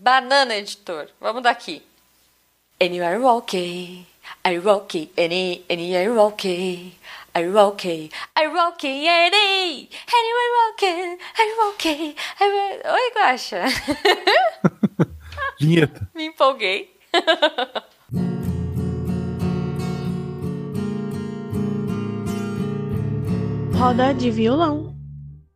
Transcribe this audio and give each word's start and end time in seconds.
Banana 0.00 0.54
Editor. 0.54 1.08
Vamos 1.20 1.42
daqui. 1.42 1.82
Anywhere 2.80 3.22
okay. 3.22 4.06
I 4.42 4.56
okay, 4.56 5.10
any, 5.18 5.62
any, 5.68 5.94
I 5.94 6.06
okay. 6.06 6.92
I 7.34 7.44
okay, 7.44 8.08
I 8.34 8.46
okay, 8.72 9.06
any, 9.06 9.88
anywhere 10.18 10.54
okay, 10.72 11.16
I 11.36 11.72
okay. 11.74 12.14
I... 12.40 12.80
Oi, 12.86 13.10
Guaxa. 13.14 13.68
Vinheta. 15.60 16.08
Me 16.14 16.26
empolguei. 16.28 16.88
Roda 23.74 24.14
de 24.14 24.30
violão. 24.30 24.99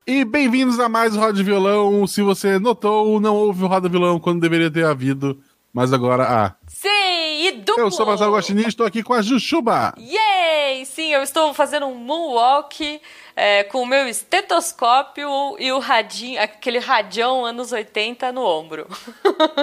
E 0.07 0.23
bem-vindos 0.23 0.79
a 0.79 0.87
mais 0.87 1.17
Roda 1.17 1.33
de 1.33 1.43
Violão. 1.43 2.07
Se 2.07 2.21
você 2.21 2.59
notou, 2.59 3.19
não 3.19 3.35
houve 3.35 3.65
o 3.65 3.67
Roda 3.67 3.89
Violão 3.89 4.21
quando 4.21 4.39
deveria 4.39 4.71
ter 4.71 4.85
havido, 4.85 5.41
mas 5.73 5.95
agora 5.95 6.25
há. 6.25 6.45
Ah. 6.45 6.57
Sim, 6.67 7.47
e 7.47 7.53
duplo! 7.53 7.85
Eu 7.85 7.91
sou 7.91 8.05
Marcelo 8.05 8.35
Guaxinim 8.35 8.65
e 8.65 8.69
estou 8.69 8.85
aqui 8.85 9.03
com 9.03 9.15
a 9.15 9.23
Jujuba. 9.23 9.95
Yay! 9.99 10.85
Sim, 10.85 11.11
eu 11.15 11.23
estou 11.23 11.55
fazendo 11.55 11.87
um 11.87 11.95
moonwalk 11.95 13.01
é, 13.35 13.65
com 13.65 13.83
o 13.83 13.87
meu 13.87 14.07
estetoscópio 14.07 15.27
e 15.59 15.73
o 15.73 15.79
radinho, 15.79 16.39
aquele 16.39 16.81
radião 16.81 17.47
anos 17.47 17.73
80 17.73 18.31
no 18.31 18.43
ombro. 18.43 18.87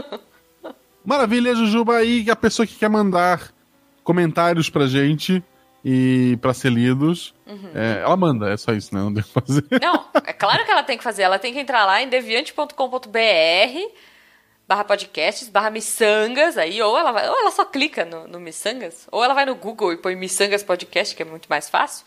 Maravilha, 1.06 1.54
Jujuba. 1.54 2.04
E 2.04 2.28
a 2.32 2.36
pessoa 2.36 2.66
que 2.66 2.74
quer 2.74 2.90
mandar 2.90 3.54
comentários 4.04 4.72
pra 4.72 4.88
gente 4.88 5.44
e 5.86 6.36
para 6.42 6.52
ser 6.52 6.72
lidos, 6.72 7.32
uhum. 7.52 7.72
é, 7.76 8.02
ela 8.02 8.18
manda, 8.18 8.50
é 8.50 8.58
só 8.58 8.72
isso, 8.72 8.94
né? 8.96 9.02
Não 9.02 9.14
tem 9.14 9.24
que 9.24 9.30
fazer. 9.30 9.64
Não, 9.82 10.06
é 10.26 10.34
claro 10.34 10.66
que 10.66 10.72
ela 10.72 10.84
tem 10.84 10.98
que 10.98 11.04
fazer. 11.04 11.24
Ela 11.24 11.40
tem 11.40 11.54
que 11.54 11.60
entrar 11.60 11.86
lá 11.86 12.02
em 12.02 12.10
deviante.com.br 12.10 12.72
barra 14.68 14.86
podcasts, 14.86 15.50
barra 15.50 15.70
miçangas, 15.70 16.58
aí, 16.58 16.82
ou 16.82 16.98
ela, 16.98 17.12
vai, 17.12 17.28
ou 17.28 17.38
ela 17.38 17.52
só 17.52 17.66
clica 17.66 18.06
no, 18.06 18.26
no 18.26 18.40
miçangas, 18.40 19.06
ou 19.12 19.22
ela 19.22 19.34
vai 19.34 19.46
no 19.46 19.54
Google 19.54 19.92
e 19.92 19.98
põe 19.98 20.16
miçangas 20.16 20.64
podcast, 20.64 21.14
que 21.14 21.22
é 21.22 21.26
muito 21.26 21.48
mais 21.50 21.70
fácil, 21.70 22.06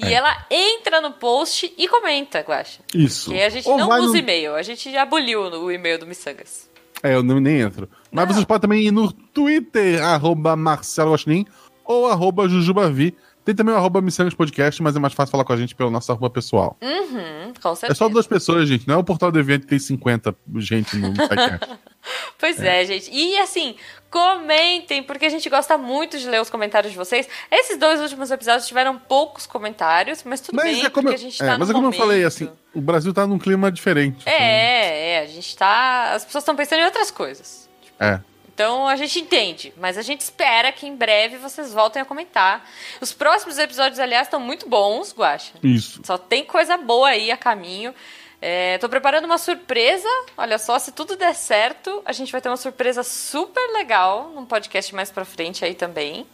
e 0.00 0.06
é. 0.06 0.12
ela 0.14 0.46
entra 0.50 1.02
no 1.02 1.12
post 1.12 1.70
e 1.76 1.86
comenta, 1.86 2.40
Guaxa. 2.40 2.80
Isso. 2.94 3.26
Porque 3.26 3.42
a 3.42 3.50
gente 3.50 3.68
ou 3.68 3.76
não 3.76 3.90
usa 4.00 4.12
no... 4.12 4.16
e-mail, 4.16 4.54
a 4.54 4.62
gente 4.62 4.90
já 4.90 5.02
aboliu 5.02 5.42
o 5.42 5.70
e-mail 5.70 5.98
do 5.98 6.06
miçangas. 6.06 6.70
É, 7.02 7.14
eu 7.14 7.22
não, 7.22 7.40
nem 7.40 7.60
entro. 7.60 7.88
Mas 8.10 8.26
não. 8.26 8.32
vocês 8.32 8.46
podem 8.46 8.62
também 8.62 8.86
ir 8.86 8.90
no 8.90 9.12
Twitter, 9.12 10.02
arroba 10.02 10.56
Marcelo 10.56 11.12
Guaxinim, 11.12 11.46
ou 11.84 12.06
arroba 12.06 12.48
Jujubavi. 12.48 13.14
Tem 13.48 13.54
também 13.54 13.74
o 13.74 13.78
arroba 13.78 14.02
Missangas 14.02 14.34
Podcast, 14.34 14.82
mas 14.82 14.94
é 14.94 14.98
mais 14.98 15.14
fácil 15.14 15.30
falar 15.30 15.42
com 15.42 15.54
a 15.54 15.56
gente 15.56 15.74
pelo 15.74 15.90
nosso 15.90 16.12
arroba 16.12 16.28
pessoal. 16.28 16.76
Uhum, 16.82 17.54
com 17.62 17.74
certeza. 17.74 17.92
É 17.92 17.94
só 17.94 18.06
duas 18.06 18.26
pessoas, 18.26 18.68
gente. 18.68 18.86
Não 18.86 18.96
é 18.96 18.98
o 18.98 19.02
portal 19.02 19.32
do 19.32 19.38
evento 19.38 19.62
que 19.62 19.68
tem 19.68 19.78
50 19.78 20.36
gente 20.56 20.94
no 20.98 21.14
podcast. 21.14 21.78
pois 22.38 22.60
é. 22.60 22.82
é. 22.82 22.84
gente. 22.84 23.10
E 23.10 23.38
assim, 23.38 23.74
comentem, 24.10 25.02
porque 25.02 25.24
a 25.24 25.30
gente 25.30 25.48
gosta 25.48 25.78
muito 25.78 26.18
de 26.18 26.28
ler 26.28 26.42
os 26.42 26.50
comentários 26.50 26.92
de 26.92 26.98
vocês. 26.98 27.26
Esses 27.50 27.78
dois 27.78 28.02
últimos 28.02 28.30
episódios 28.30 28.66
tiveram 28.68 28.98
poucos 28.98 29.46
comentários, 29.46 30.22
mas 30.24 30.42
tudo 30.42 30.56
mas 30.56 30.64
bem, 30.66 30.84
é 30.84 30.90
como, 30.90 31.04
porque 31.08 31.14
a 31.14 31.18
gente 31.18 31.42
é, 31.42 31.46
tá 31.46 31.56
Mas 31.58 31.70
é 31.70 31.72
como 31.72 31.84
momento. 31.84 32.02
eu 32.02 32.06
falei, 32.06 32.24
assim, 32.24 32.50
o 32.74 32.82
Brasil 32.82 33.14
tá 33.14 33.26
num 33.26 33.38
clima 33.38 33.72
diferente. 33.72 34.28
É, 34.28 34.34
então... 34.34 34.44
é, 34.44 35.20
a 35.20 35.26
gente 35.26 35.56
tá... 35.56 36.12
As 36.12 36.22
pessoas 36.22 36.42
estão 36.42 36.54
pensando 36.54 36.80
em 36.80 36.84
outras 36.84 37.10
coisas. 37.10 37.66
Tipo, 37.80 38.04
é. 38.04 38.20
Então 38.58 38.88
a 38.88 38.96
gente 38.96 39.20
entende, 39.20 39.72
mas 39.76 39.96
a 39.96 40.02
gente 40.02 40.20
espera 40.20 40.72
que 40.72 40.84
em 40.84 40.96
breve 40.96 41.36
vocês 41.36 41.72
voltem 41.72 42.02
a 42.02 42.04
comentar. 42.04 42.68
Os 43.00 43.12
próximos 43.12 43.56
episódios, 43.56 44.00
aliás, 44.00 44.26
estão 44.26 44.40
muito 44.40 44.68
bons, 44.68 45.14
Guaxa. 45.16 45.52
Isso. 45.62 46.00
Só 46.02 46.18
tem 46.18 46.44
coisa 46.44 46.76
boa 46.76 47.10
aí 47.10 47.30
a 47.30 47.36
caminho. 47.36 47.94
É, 48.42 48.76
tô 48.78 48.88
preparando 48.88 49.26
uma 49.26 49.38
surpresa. 49.38 50.08
Olha 50.36 50.58
só, 50.58 50.76
se 50.80 50.90
tudo 50.90 51.14
der 51.14 51.36
certo, 51.36 52.02
a 52.04 52.12
gente 52.12 52.32
vai 52.32 52.40
ter 52.40 52.48
uma 52.48 52.56
surpresa 52.56 53.04
super 53.04 53.64
legal 53.74 54.32
num 54.34 54.44
podcast 54.44 54.92
mais 54.92 55.08
pra 55.08 55.24
frente 55.24 55.64
aí 55.64 55.76
também. 55.76 56.26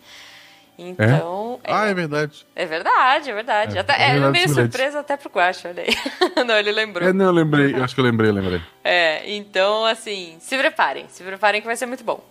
Então. 0.79 1.61
É? 1.63 1.73
Ah, 1.73 1.87
é 1.87 1.95
verdade. 1.95 2.47
É 2.55 2.67
verdade, 2.67 3.31
é 3.31 3.35
verdade. 3.35 3.77
É, 3.77 3.81
até, 3.81 3.93
é, 3.95 4.17
é 4.17 4.31
meio 4.31 4.49
surpresa 4.49 5.01
até 5.01 5.17
pro 5.17 5.31
Guacho, 5.31 5.69
olha 5.69 5.83
aí. 5.83 5.95
não, 6.45 6.57
ele 6.57 6.73
lembrou. 6.73 7.09
É, 7.09 7.13
não, 7.13 7.27
eu 7.27 7.33
lembrei, 7.33 7.75
eu 7.75 7.85
acho 7.85 7.95
que 7.95 8.01
eu 8.01 8.05
lembrei, 8.05 8.33
lembrei. 8.33 8.61
É, 8.83 9.23
então, 9.35 9.85
assim, 9.85 10.37
se 10.41 10.57
preparem, 10.59 11.07
se 11.09 11.23
preparem 11.23 11.61
que 11.61 11.67
vai 11.67 11.77
ser 11.77 11.87
muito 11.87 12.03
bom. 12.03 12.23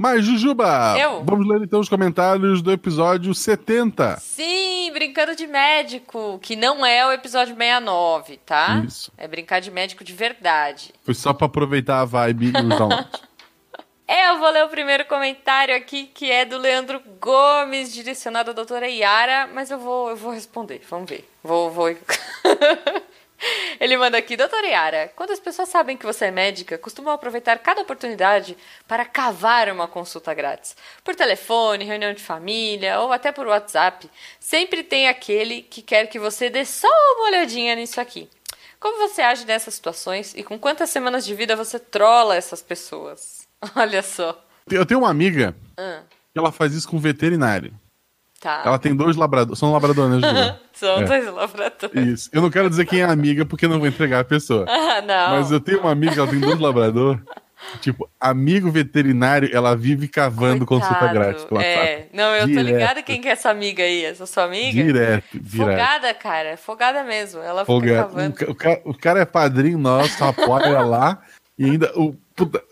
Mas, 0.00 0.24
Jujuba, 0.24 0.96
eu? 0.96 1.24
vamos 1.24 1.44
ler 1.48 1.60
então 1.60 1.80
os 1.80 1.88
comentários 1.88 2.62
do 2.62 2.70
episódio 2.70 3.34
70. 3.34 4.16
Sim, 4.20 4.92
Brincando 4.92 5.34
de 5.34 5.44
Médico, 5.44 6.38
que 6.40 6.54
não 6.54 6.86
é 6.86 7.04
o 7.04 7.10
episódio 7.10 7.56
69, 7.56 8.38
tá? 8.46 8.84
Isso. 8.86 9.12
É 9.18 9.26
brincar 9.26 9.60
de 9.60 9.72
médico 9.72 10.04
de 10.04 10.12
verdade. 10.12 10.94
Foi 11.02 11.14
só 11.14 11.32
pra 11.32 11.46
aproveitar 11.46 12.00
a 12.00 12.04
vibe 12.04 12.44
e 12.44 12.48
os 12.56 12.78
downloads. 12.78 13.27
Eu 14.10 14.38
vou 14.38 14.48
ler 14.48 14.64
o 14.64 14.70
primeiro 14.70 15.04
comentário 15.04 15.76
aqui, 15.76 16.06
que 16.06 16.30
é 16.30 16.46
do 16.46 16.56
Leandro 16.56 16.98
Gomes, 17.20 17.92
direcionado 17.92 18.52
à 18.52 18.54
doutora 18.54 18.88
Yara, 18.88 19.46
mas 19.48 19.70
eu 19.70 19.78
vou, 19.78 20.08
eu 20.08 20.16
vou 20.16 20.32
responder, 20.32 20.80
vamos 20.88 21.10
ver. 21.10 21.28
Vou, 21.42 21.70
vou... 21.70 21.88
Ele 23.78 23.98
manda 23.98 24.16
aqui, 24.16 24.34
doutora 24.34 24.66
Yara, 24.66 25.12
quando 25.14 25.32
as 25.32 25.38
pessoas 25.38 25.68
sabem 25.68 25.94
que 25.94 26.06
você 26.06 26.24
é 26.24 26.30
médica, 26.30 26.78
costumam 26.78 27.12
aproveitar 27.12 27.58
cada 27.58 27.82
oportunidade 27.82 28.56
para 28.86 29.04
cavar 29.04 29.68
uma 29.68 29.86
consulta 29.86 30.32
grátis. 30.32 30.74
Por 31.04 31.14
telefone, 31.14 31.84
reunião 31.84 32.14
de 32.14 32.22
família 32.22 33.00
ou 33.00 33.12
até 33.12 33.30
por 33.30 33.46
WhatsApp. 33.46 34.10
Sempre 34.40 34.82
tem 34.82 35.06
aquele 35.06 35.60
que 35.60 35.82
quer 35.82 36.06
que 36.06 36.18
você 36.18 36.48
dê 36.48 36.64
só 36.64 36.88
uma 37.16 37.26
olhadinha 37.26 37.76
nisso 37.76 38.00
aqui. 38.00 38.30
Como 38.80 39.06
você 39.06 39.20
age 39.20 39.44
nessas 39.44 39.74
situações 39.74 40.34
e 40.34 40.42
com 40.42 40.58
quantas 40.58 40.88
semanas 40.88 41.26
de 41.26 41.34
vida 41.34 41.54
você 41.54 41.78
trola 41.78 42.36
essas 42.36 42.62
pessoas? 42.62 43.37
Olha 43.74 44.02
só. 44.02 44.44
Eu 44.70 44.84
tenho 44.84 45.00
uma 45.00 45.10
amiga 45.10 45.54
ah. 45.76 46.00
que 46.32 46.38
ela 46.38 46.52
faz 46.52 46.74
isso 46.74 46.88
com 46.88 46.98
veterinário. 46.98 47.72
Tá. 48.40 48.62
Ela 48.64 48.78
tem 48.78 48.94
dois 48.94 49.16
labradores. 49.16 49.58
São 49.58 49.72
labradores, 49.72 50.20
né, 50.20 50.58
São 50.72 51.00
é. 51.00 51.04
dois 51.04 51.32
labradores. 51.32 52.08
Isso. 52.08 52.30
Eu 52.32 52.40
não 52.40 52.50
quero 52.50 52.70
dizer 52.70 52.86
quem 52.86 53.00
é 53.00 53.04
a 53.04 53.10
amiga 53.10 53.44
porque 53.44 53.66
não 53.66 53.78
vou 53.78 53.88
entregar 53.88 54.20
a 54.20 54.24
pessoa. 54.24 54.66
Ah, 54.88 55.02
não. 55.02 55.30
Mas 55.38 55.50
eu 55.50 55.60
tenho 55.60 55.80
uma 55.80 55.92
amiga, 55.92 56.14
ela 56.20 56.26
tem 56.26 56.40
dois 56.40 56.58
labradores. 56.58 57.20
Tipo, 57.80 58.08
amigo 58.20 58.70
veterinário, 58.70 59.50
ela 59.52 59.76
vive 59.76 60.08
cavando 60.08 60.64
Coitado. 60.64 60.92
consulta 60.94 61.12
grátis 61.12 61.44
pelo 61.44 61.60
É, 61.60 62.06
não, 62.12 62.34
eu 62.34 62.46
direto. 62.46 62.64
tô 62.64 62.72
ligada 62.72 63.02
quem 63.02 63.20
que 63.20 63.28
é 63.28 63.32
essa 63.32 63.50
amiga 63.50 63.82
aí, 63.82 64.04
essa 64.04 64.26
sua 64.26 64.44
amiga. 64.44 64.82
Direto, 64.82 65.24
direto. 65.32 65.56
Fogada, 65.56 66.14
cara, 66.14 66.56
fogada 66.56 67.04
mesmo. 67.04 67.40
Ela 67.40 67.64
fogada. 67.64 68.08
fica 68.08 68.08
cavando. 68.08 68.50
O, 68.50 68.54
cara, 68.54 68.80
o 68.84 68.94
cara 68.94 69.20
é 69.20 69.24
padrinho 69.24 69.78
nosso, 69.78 70.24
apoia 70.24 70.80
lá. 70.80 71.20
E 71.58 71.64
ainda, 71.64 71.92
o, 71.96 72.16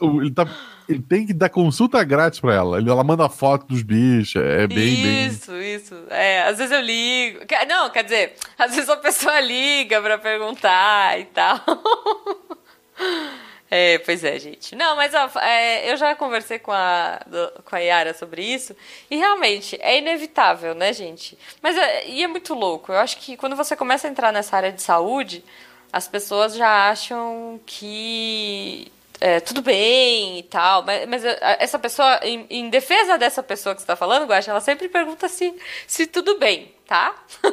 o, 0.01 0.23
ele 0.23 0.31
tá 0.31 0.47
ele 0.89 1.03
tem 1.03 1.27
que 1.27 1.33
dar 1.33 1.49
consulta 1.49 2.03
grátis 2.05 2.41
pra 2.41 2.55
ela. 2.55 2.79
Ela 2.79 3.05
manda 3.05 3.29
foto 3.29 3.67
dos 3.67 3.83
bichos. 3.83 4.43
É 4.43 4.67
bem, 4.67 4.77
bem. 4.77 5.27
Isso, 5.27 5.55
isso. 5.57 5.95
É, 6.11 6.43
às 6.43 6.59
vezes 6.59 6.73
eu 6.73 6.81
ligo. 6.81 7.41
Não, 7.69 7.91
quer 7.91 8.05
dizer, 8.05 8.35
às 8.59 8.75
vezes 8.75 8.89
a 8.89 8.97
pessoa 8.97 9.41
liga 9.41 10.01
pra 10.01 10.19
perguntar 10.19 11.19
e 11.19 11.25
tal. 11.27 11.61
É, 13.69 13.99
pois 13.99 14.23
é, 14.23 14.39
gente. 14.39 14.77
Não, 14.77 14.95
mas 14.95 15.13
ó, 15.13 15.41
é, 15.41 15.91
eu 15.91 15.97
já 15.97 16.15
conversei 16.15 16.59
com 16.59 16.71
a, 16.71 17.21
do, 17.27 17.63
com 17.65 17.75
a 17.75 17.79
Yara 17.81 18.15
sobre 18.15 18.43
isso. 18.43 18.77
E 19.11 19.17
realmente, 19.17 19.77
é 19.81 19.99
inevitável, 19.99 20.75
né, 20.75 20.93
gente? 20.93 21.37
Mas 21.61 21.77
é, 21.77 22.09
e 22.09 22.23
é 22.23 22.29
muito 22.29 22.55
louco. 22.55 22.93
Eu 22.93 22.99
acho 22.99 23.19
que 23.19 23.37
quando 23.37 23.57
você 23.57 23.75
começa 23.75 24.07
a 24.07 24.11
entrar 24.11 24.33
nessa 24.33 24.57
área 24.57 24.71
de 24.71 24.81
saúde, 24.81 25.45
as 25.93 26.07
pessoas 26.07 26.55
já 26.55 26.89
acham 26.91 27.61
que 27.67 28.91
é, 29.21 29.41
tudo 29.41 29.63
bem 29.63 30.39
e 30.39 30.43
tal, 30.43 30.83
mas, 30.83 31.09
mas 31.09 31.25
essa 31.59 31.79
pessoa, 31.79 32.21
em, 32.23 32.47
em, 32.51 32.69
defesa 32.69 33.17
dessa 33.17 33.43
pessoa 33.43 33.75
que 33.75 33.81
você 33.81 33.85
está 33.85 33.97
falando, 33.97 34.27
Guaxa, 34.27 34.51
ela 34.51 34.61
sempre 34.61 34.89
pergunta 34.89 35.29
se, 35.29 35.55
se 35.87 36.07
tudo 36.07 36.39
bem, 36.39 36.73
tá? 36.87 37.15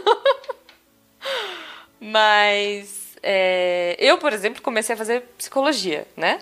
mas 2.00 3.16
é, 3.24 3.96
eu, 3.98 4.18
por 4.18 4.34
exemplo, 4.34 4.62
comecei 4.62 4.94
a 4.94 4.98
fazer 4.98 5.22
psicologia, 5.38 6.06
né? 6.18 6.40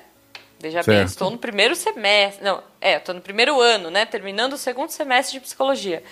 Veja 0.59 0.83
certo. 0.83 0.97
bem, 0.97 1.05
estou 1.05 1.29
no 1.29 1.37
primeiro 1.37 1.75
semestre. 1.75 2.43
Não, 2.43 2.63
é, 2.79 2.97
estou 2.97 3.15
no 3.15 3.21
primeiro 3.21 3.59
ano, 3.59 3.89
né? 3.89 4.05
Terminando 4.05 4.53
o 4.53 4.57
segundo 4.57 4.89
semestre 4.89 5.39
de 5.39 5.45
psicologia. 5.45 6.03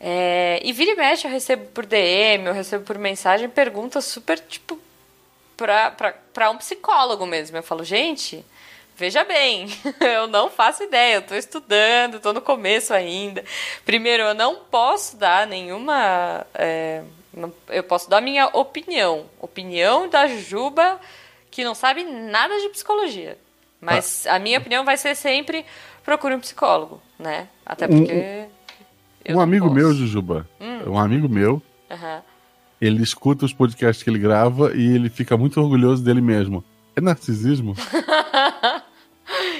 É, 0.00 0.60
e 0.64 0.72
vira 0.72 0.92
e 0.92 0.96
mexe, 0.96 1.26
eu 1.26 1.30
recebo 1.30 1.66
por 1.66 1.86
DM, 1.86 2.46
eu 2.46 2.52
recebo 2.52 2.84
por 2.84 2.98
mensagem 2.98 3.48
perguntas 3.48 4.04
super, 4.04 4.38
tipo, 4.38 4.78
para 5.56 6.50
um 6.50 6.56
psicólogo 6.56 7.26
mesmo. 7.26 7.56
Eu 7.56 7.62
falo, 7.62 7.84
gente, 7.84 8.44
veja 8.96 9.24
bem, 9.24 9.66
eu 10.00 10.26
não 10.26 10.50
faço 10.50 10.82
ideia, 10.82 11.16
eu 11.16 11.20
estou 11.20 11.36
estudando, 11.36 12.16
estou 12.16 12.32
no 12.32 12.40
começo 12.40 12.92
ainda. 12.92 13.44
Primeiro, 13.84 14.22
eu 14.22 14.34
não 14.34 14.56
posso 14.56 15.16
dar 15.16 15.46
nenhuma. 15.46 16.46
É, 16.54 17.02
eu 17.68 17.82
posso 17.82 18.08
dar 18.08 18.20
minha 18.20 18.46
opinião. 18.48 19.26
Opinião 19.40 20.08
da 20.08 20.26
Juba, 20.26 21.00
que 21.50 21.64
não 21.64 21.74
sabe 21.74 22.04
nada 22.04 22.58
de 22.60 22.68
psicologia. 22.68 23.38
Mas 23.80 24.26
ah. 24.26 24.36
a 24.36 24.38
minha 24.38 24.58
opinião 24.58 24.84
vai 24.84 24.96
ser 24.96 25.14
sempre 25.14 25.64
procure 26.04 26.34
um 26.34 26.40
psicólogo, 26.40 27.00
né? 27.18 27.48
Até 27.64 27.88
porque. 27.88 28.46
Um, 29.28 29.36
um 29.36 29.40
amigo 29.40 29.66
posso. 29.66 29.74
meu, 29.74 29.94
Jujuba, 29.94 30.48
hum. 30.60 30.90
um 30.90 30.98
amigo 30.98 31.28
meu, 31.28 31.62
uhum 31.90 32.31
ele 32.82 33.00
escuta 33.00 33.44
os 33.44 33.52
podcasts 33.52 34.02
que 34.02 34.10
ele 34.10 34.18
grava 34.18 34.76
e 34.76 34.94
ele 34.96 35.08
fica 35.08 35.36
muito 35.36 35.60
orgulhoso 35.60 36.02
dele 36.02 36.20
mesmo. 36.20 36.64
É 36.96 37.00
narcisismo? 37.00 37.76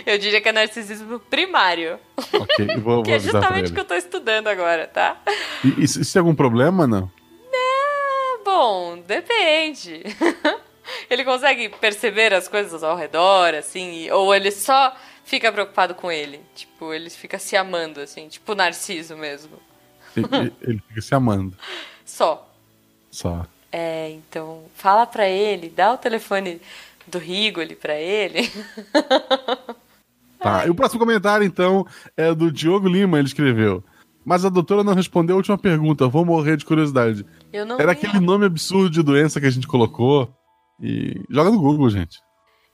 Eu 0.05 0.19
diria 0.19 0.41
que 0.41 0.49
é 0.49 0.53
narcisismo 0.53 1.21
primário. 1.21 1.99
Ok, 2.19 2.67
eu 2.69 2.81
vou, 2.81 3.03
que 3.05 3.11
vou 3.11 3.17
é 3.17 3.19
justamente 3.21 3.71
o 3.71 3.75
que 3.75 3.81
eu 3.81 3.85
tô 3.85 3.95
estudando 3.95 4.49
agora, 4.49 4.89
tá? 4.89 5.23
E, 5.65 5.85
isso, 5.85 6.01
isso 6.01 6.13
tem 6.13 6.21
algum 6.21 6.35
problema, 6.35 6.87
não? 6.87 7.11
É, 7.55 8.45
bom, 8.45 8.99
depende. 9.07 10.03
ele 11.09 11.25
consegue 11.25 11.69
perceber 11.69 12.35
as 12.35 12.49
coisas 12.49 12.83
ao 12.83 12.97
redor, 12.97 13.55
assim, 13.55 14.11
ou 14.11 14.35
ele 14.35 14.51
só 14.51 14.95
fica 15.25 15.51
preocupado 15.53 15.95
com 15.95 16.11
ele. 16.11 16.41
Tipo, 16.55 16.93
ele 16.93 17.09
fica 17.09 17.39
se 17.39 17.57
amando, 17.57 18.01
assim, 18.01 18.29
tipo 18.29 18.55
Narciso 18.57 19.17
mesmo. 19.17 19.59
Ele, 20.17 20.53
ele 20.61 20.83
fica 20.89 21.01
se 21.01 21.15
amando. 21.15 21.57
Só. 22.05 22.52
Só. 23.13 23.47
É, 23.71 24.11
então, 24.11 24.65
fala 24.75 25.07
pra 25.07 25.29
ele, 25.29 25.69
dá 25.69 25.93
o 25.93 25.99
telefone 25.99 26.61
do 27.07 27.19
Rigoli 27.19 27.77
pra 27.77 27.95
ele. 27.95 28.51
Tá. 30.39 30.67
E 30.67 30.71
o 30.71 30.75
próximo 30.75 30.99
comentário, 30.99 31.47
então, 31.47 31.87
é 32.17 32.35
do 32.35 32.51
Diogo 32.51 32.89
Lima. 32.89 33.19
Ele 33.19 33.29
escreveu. 33.29 33.85
Mas 34.25 34.45
a 34.45 34.49
doutora 34.49 34.83
não 34.83 34.95
respondeu 34.95 35.35
a 35.35 35.37
última 35.37 35.57
pergunta. 35.57 36.09
Vou 36.09 36.25
morrer 36.25 36.57
de 36.57 36.65
curiosidade. 36.65 37.25
Eu 37.53 37.65
não 37.65 37.77
Era 37.79 37.93
lembro. 37.93 38.09
aquele 38.09 38.25
nome 38.25 38.47
absurdo 38.47 38.91
de 38.91 39.03
doença 39.03 39.41
que 39.41 39.47
a 39.47 39.51
gente 39.51 39.67
colocou. 39.67 40.33
E 40.81 41.21
joga 41.31 41.51
no 41.51 41.61
Google, 41.61 41.89
gente. 41.91 42.19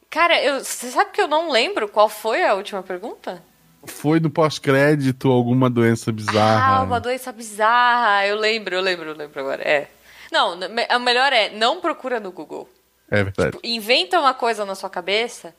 Cara, 0.08 0.43
eu, 0.43 0.64
você 0.64 0.88
sabe 0.90 1.11
que 1.11 1.20
eu 1.20 1.29
não 1.29 1.50
lembro 1.50 1.88
qual 1.88 2.08
foi 2.08 2.43
a 2.43 2.55
última 2.55 2.82
pergunta? 2.82 3.43
Foi 3.85 4.19
no 4.19 4.31
pós-crédito 4.31 5.31
alguma 5.31 5.69
doença 5.69 6.11
bizarra. 6.11 6.79
Ah, 6.79 6.82
uma 6.82 6.99
doença 6.99 7.31
bizarra. 7.32 8.26
Eu 8.26 8.38
lembro, 8.38 8.75
eu 8.75 8.81
lembro, 8.81 9.11
eu 9.11 9.14
lembro 9.14 9.40
agora. 9.40 9.62
É. 9.62 9.88
Não, 10.30 10.58
o 10.96 11.00
melhor 11.00 11.32
é, 11.32 11.50
não 11.50 11.80
procura 11.80 12.20
no 12.20 12.30
Google. 12.30 12.69
É 13.10 13.22
verdade. 13.25 13.52
Tipo, 13.52 13.66
inventa 13.66 14.19
uma 14.20 14.34
coisa 14.34 14.64
na 14.64 14.75
sua 14.75 14.90
cabeça 14.90 15.54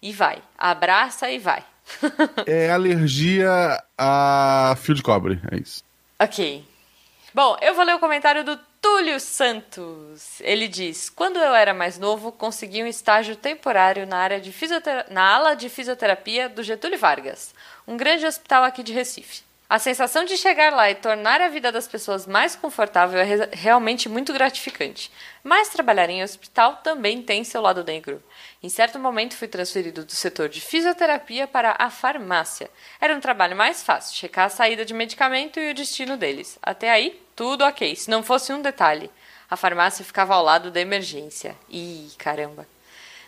e 0.00 0.12
vai. 0.12 0.42
Abraça 0.56 1.30
e 1.30 1.38
vai. 1.38 1.62
É 2.46 2.70
alergia 2.70 3.50
a 3.98 4.74
fio 4.80 4.94
de 4.94 5.02
cobre. 5.02 5.38
É 5.52 5.56
isso. 5.56 5.82
Ok. 6.18 6.64
Bom, 7.34 7.56
eu 7.60 7.74
vou 7.74 7.84
ler 7.84 7.94
o 7.94 7.98
comentário 7.98 8.44
do 8.44 8.56
Túlio 8.80 9.18
Santos. 9.20 10.40
Ele 10.40 10.68
diz: 10.68 11.10
Quando 11.10 11.36
eu 11.38 11.54
era 11.54 11.74
mais 11.74 11.98
novo, 11.98 12.30
consegui 12.32 12.82
um 12.82 12.86
estágio 12.86 13.34
temporário 13.36 14.06
na 14.06 14.16
área 14.18 14.40
de 14.40 14.52
fisiotera- 14.52 15.06
na 15.10 15.34
ala 15.34 15.54
de 15.54 15.68
fisioterapia 15.68 16.48
do 16.48 16.62
Getúlio 16.62 16.98
Vargas, 16.98 17.54
um 17.86 17.96
grande 17.96 18.24
hospital 18.24 18.62
aqui 18.64 18.82
de 18.82 18.92
Recife. 18.92 19.42
A 19.74 19.78
sensação 19.80 20.24
de 20.24 20.36
chegar 20.36 20.72
lá 20.72 20.88
e 20.88 20.94
tornar 20.94 21.40
a 21.40 21.48
vida 21.48 21.72
das 21.72 21.88
pessoas 21.88 22.28
mais 22.28 22.54
confortável 22.54 23.18
é 23.18 23.24
re- 23.24 23.48
realmente 23.50 24.08
muito 24.08 24.32
gratificante. 24.32 25.10
Mas 25.42 25.68
trabalhar 25.68 26.08
em 26.08 26.22
hospital 26.22 26.76
também 26.76 27.20
tem 27.20 27.42
seu 27.42 27.60
lado 27.60 27.82
negro. 27.82 28.22
Em 28.62 28.68
certo 28.68 29.00
momento 29.00 29.34
fui 29.36 29.48
transferido 29.48 30.04
do 30.04 30.12
setor 30.12 30.48
de 30.48 30.60
fisioterapia 30.60 31.48
para 31.48 31.74
a 31.76 31.90
farmácia. 31.90 32.70
Era 33.00 33.16
um 33.16 33.20
trabalho 33.20 33.56
mais 33.56 33.82
fácil, 33.82 34.14
checar 34.14 34.46
a 34.46 34.48
saída 34.48 34.84
de 34.84 34.94
medicamento 34.94 35.58
e 35.58 35.72
o 35.72 35.74
destino 35.74 36.16
deles. 36.16 36.56
Até 36.62 36.88
aí, 36.88 37.20
tudo 37.34 37.64
ok. 37.64 37.96
Se 37.96 38.08
não 38.08 38.22
fosse 38.22 38.52
um 38.52 38.62
detalhe, 38.62 39.10
a 39.50 39.56
farmácia 39.56 40.04
ficava 40.04 40.36
ao 40.36 40.44
lado 40.44 40.70
da 40.70 40.80
emergência. 40.80 41.56
Ih, 41.68 42.12
caramba. 42.16 42.64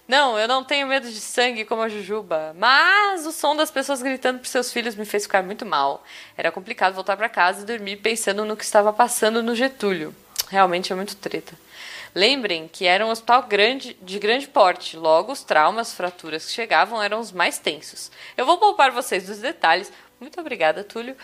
Não, 0.08 0.38
eu 0.38 0.46
não 0.46 0.62
tenho 0.62 0.86
medo 0.86 1.10
de 1.10 1.20
sangue 1.20 1.64
como 1.64 1.82
a 1.82 1.88
Jujuba, 1.88 2.54
mas 2.56 3.26
o 3.26 3.32
som 3.32 3.56
das 3.56 3.72
pessoas 3.72 4.00
gritando 4.00 4.38
por 4.38 4.46
seus 4.46 4.72
filhos 4.72 4.94
me 4.94 5.04
fez 5.04 5.24
ficar 5.24 5.42
muito 5.42 5.66
mal. 5.66 6.04
Era 6.36 6.52
complicado 6.52 6.94
voltar 6.94 7.16
para 7.16 7.28
casa 7.28 7.62
e 7.62 7.66
dormir 7.66 7.96
pensando 7.96 8.44
no 8.44 8.56
que 8.56 8.62
estava 8.62 8.92
passando 8.92 9.42
no 9.42 9.54
Getúlio. 9.54 10.14
Realmente 10.48 10.92
é 10.92 10.96
muito 10.96 11.16
treta. 11.16 11.54
Lembrem 12.14 12.68
que 12.68 12.86
era 12.86 13.04
um 13.04 13.10
hospital 13.10 13.42
grande, 13.42 13.96
de 14.00 14.18
grande 14.18 14.46
porte, 14.46 14.96
logo 14.96 15.32
os 15.32 15.42
traumas, 15.42 15.92
fraturas 15.92 16.46
que 16.46 16.52
chegavam 16.52 17.02
eram 17.02 17.18
os 17.18 17.32
mais 17.32 17.58
tensos. 17.58 18.10
Eu 18.36 18.46
vou 18.46 18.58
poupar 18.58 18.92
vocês 18.92 19.26
dos 19.26 19.38
detalhes. 19.38 19.92
Muito 20.20 20.40
obrigada, 20.40 20.84
Túlio. 20.84 21.16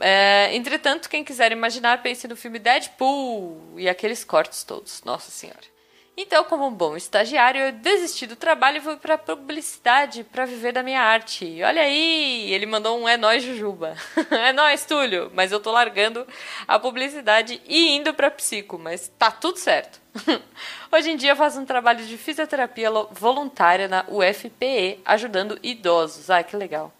É, 0.00 0.54
entretanto, 0.54 1.10
quem 1.10 1.24
quiser 1.24 1.50
imaginar, 1.50 2.00
pense 2.00 2.28
no 2.28 2.36
filme 2.36 2.60
Deadpool 2.60 3.74
e 3.76 3.88
aqueles 3.88 4.24
cortes 4.24 4.62
todos. 4.62 5.02
Nossa 5.02 5.30
Senhora. 5.32 5.77
Então, 6.20 6.42
como 6.42 6.66
um 6.66 6.74
bom 6.74 6.96
estagiário, 6.96 7.60
eu 7.60 7.70
desisti 7.70 8.26
do 8.26 8.34
trabalho 8.34 8.78
e 8.78 8.80
fui 8.80 8.96
para 8.96 9.16
publicidade 9.16 10.24
para 10.24 10.46
viver 10.46 10.72
da 10.72 10.82
minha 10.82 11.00
arte. 11.00 11.62
Olha 11.62 11.80
aí, 11.80 12.52
ele 12.52 12.66
mandou 12.66 12.98
um 12.98 13.08
é 13.08 13.16
nóis 13.16 13.40
Jujuba. 13.40 13.96
é 14.28 14.52
nóis, 14.52 14.84
Túlio, 14.84 15.30
mas 15.32 15.52
eu 15.52 15.60
tô 15.60 15.70
largando 15.70 16.26
a 16.66 16.76
publicidade 16.76 17.62
e 17.64 17.94
indo 17.94 18.12
para 18.12 18.32
psico, 18.32 18.76
mas 18.76 19.12
tá 19.16 19.30
tudo 19.30 19.60
certo. 19.60 20.00
Hoje 20.90 21.08
em 21.08 21.16
dia 21.16 21.36
faço 21.36 21.60
um 21.60 21.64
trabalho 21.64 22.04
de 22.04 22.18
fisioterapia 22.18 22.90
voluntária 23.12 23.86
na 23.86 24.04
UFPE, 24.08 24.98
ajudando 25.04 25.56
idosos. 25.62 26.30
Ah, 26.30 26.42
que 26.42 26.56
legal. 26.56 26.92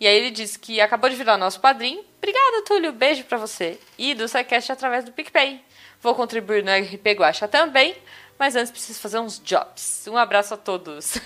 E 0.00 0.06
aí 0.06 0.16
ele 0.16 0.30
disse 0.30 0.58
que 0.58 0.80
acabou 0.80 1.10
de 1.10 1.16
virar 1.16 1.36
nosso 1.36 1.60
padrinho. 1.60 2.02
Obrigada, 2.16 2.62
Túlio. 2.64 2.90
Beijo 2.90 3.24
pra 3.24 3.36
você. 3.36 3.78
E 3.98 4.14
do 4.14 4.26
SciCast 4.26 4.72
através 4.72 5.04
do 5.04 5.12
PicPay. 5.12 5.60
Vou 6.00 6.14
contribuir 6.14 6.64
no 6.64 6.70
RP 6.70 7.18
Guacha 7.18 7.46
também. 7.46 7.94
Mas 8.38 8.54
antes 8.54 8.70
preciso 8.70 9.00
fazer 9.00 9.18
uns 9.18 9.40
jobs. 9.42 10.06
Um 10.08 10.16
abraço 10.16 10.52
a 10.54 10.56
todos. 10.56 11.18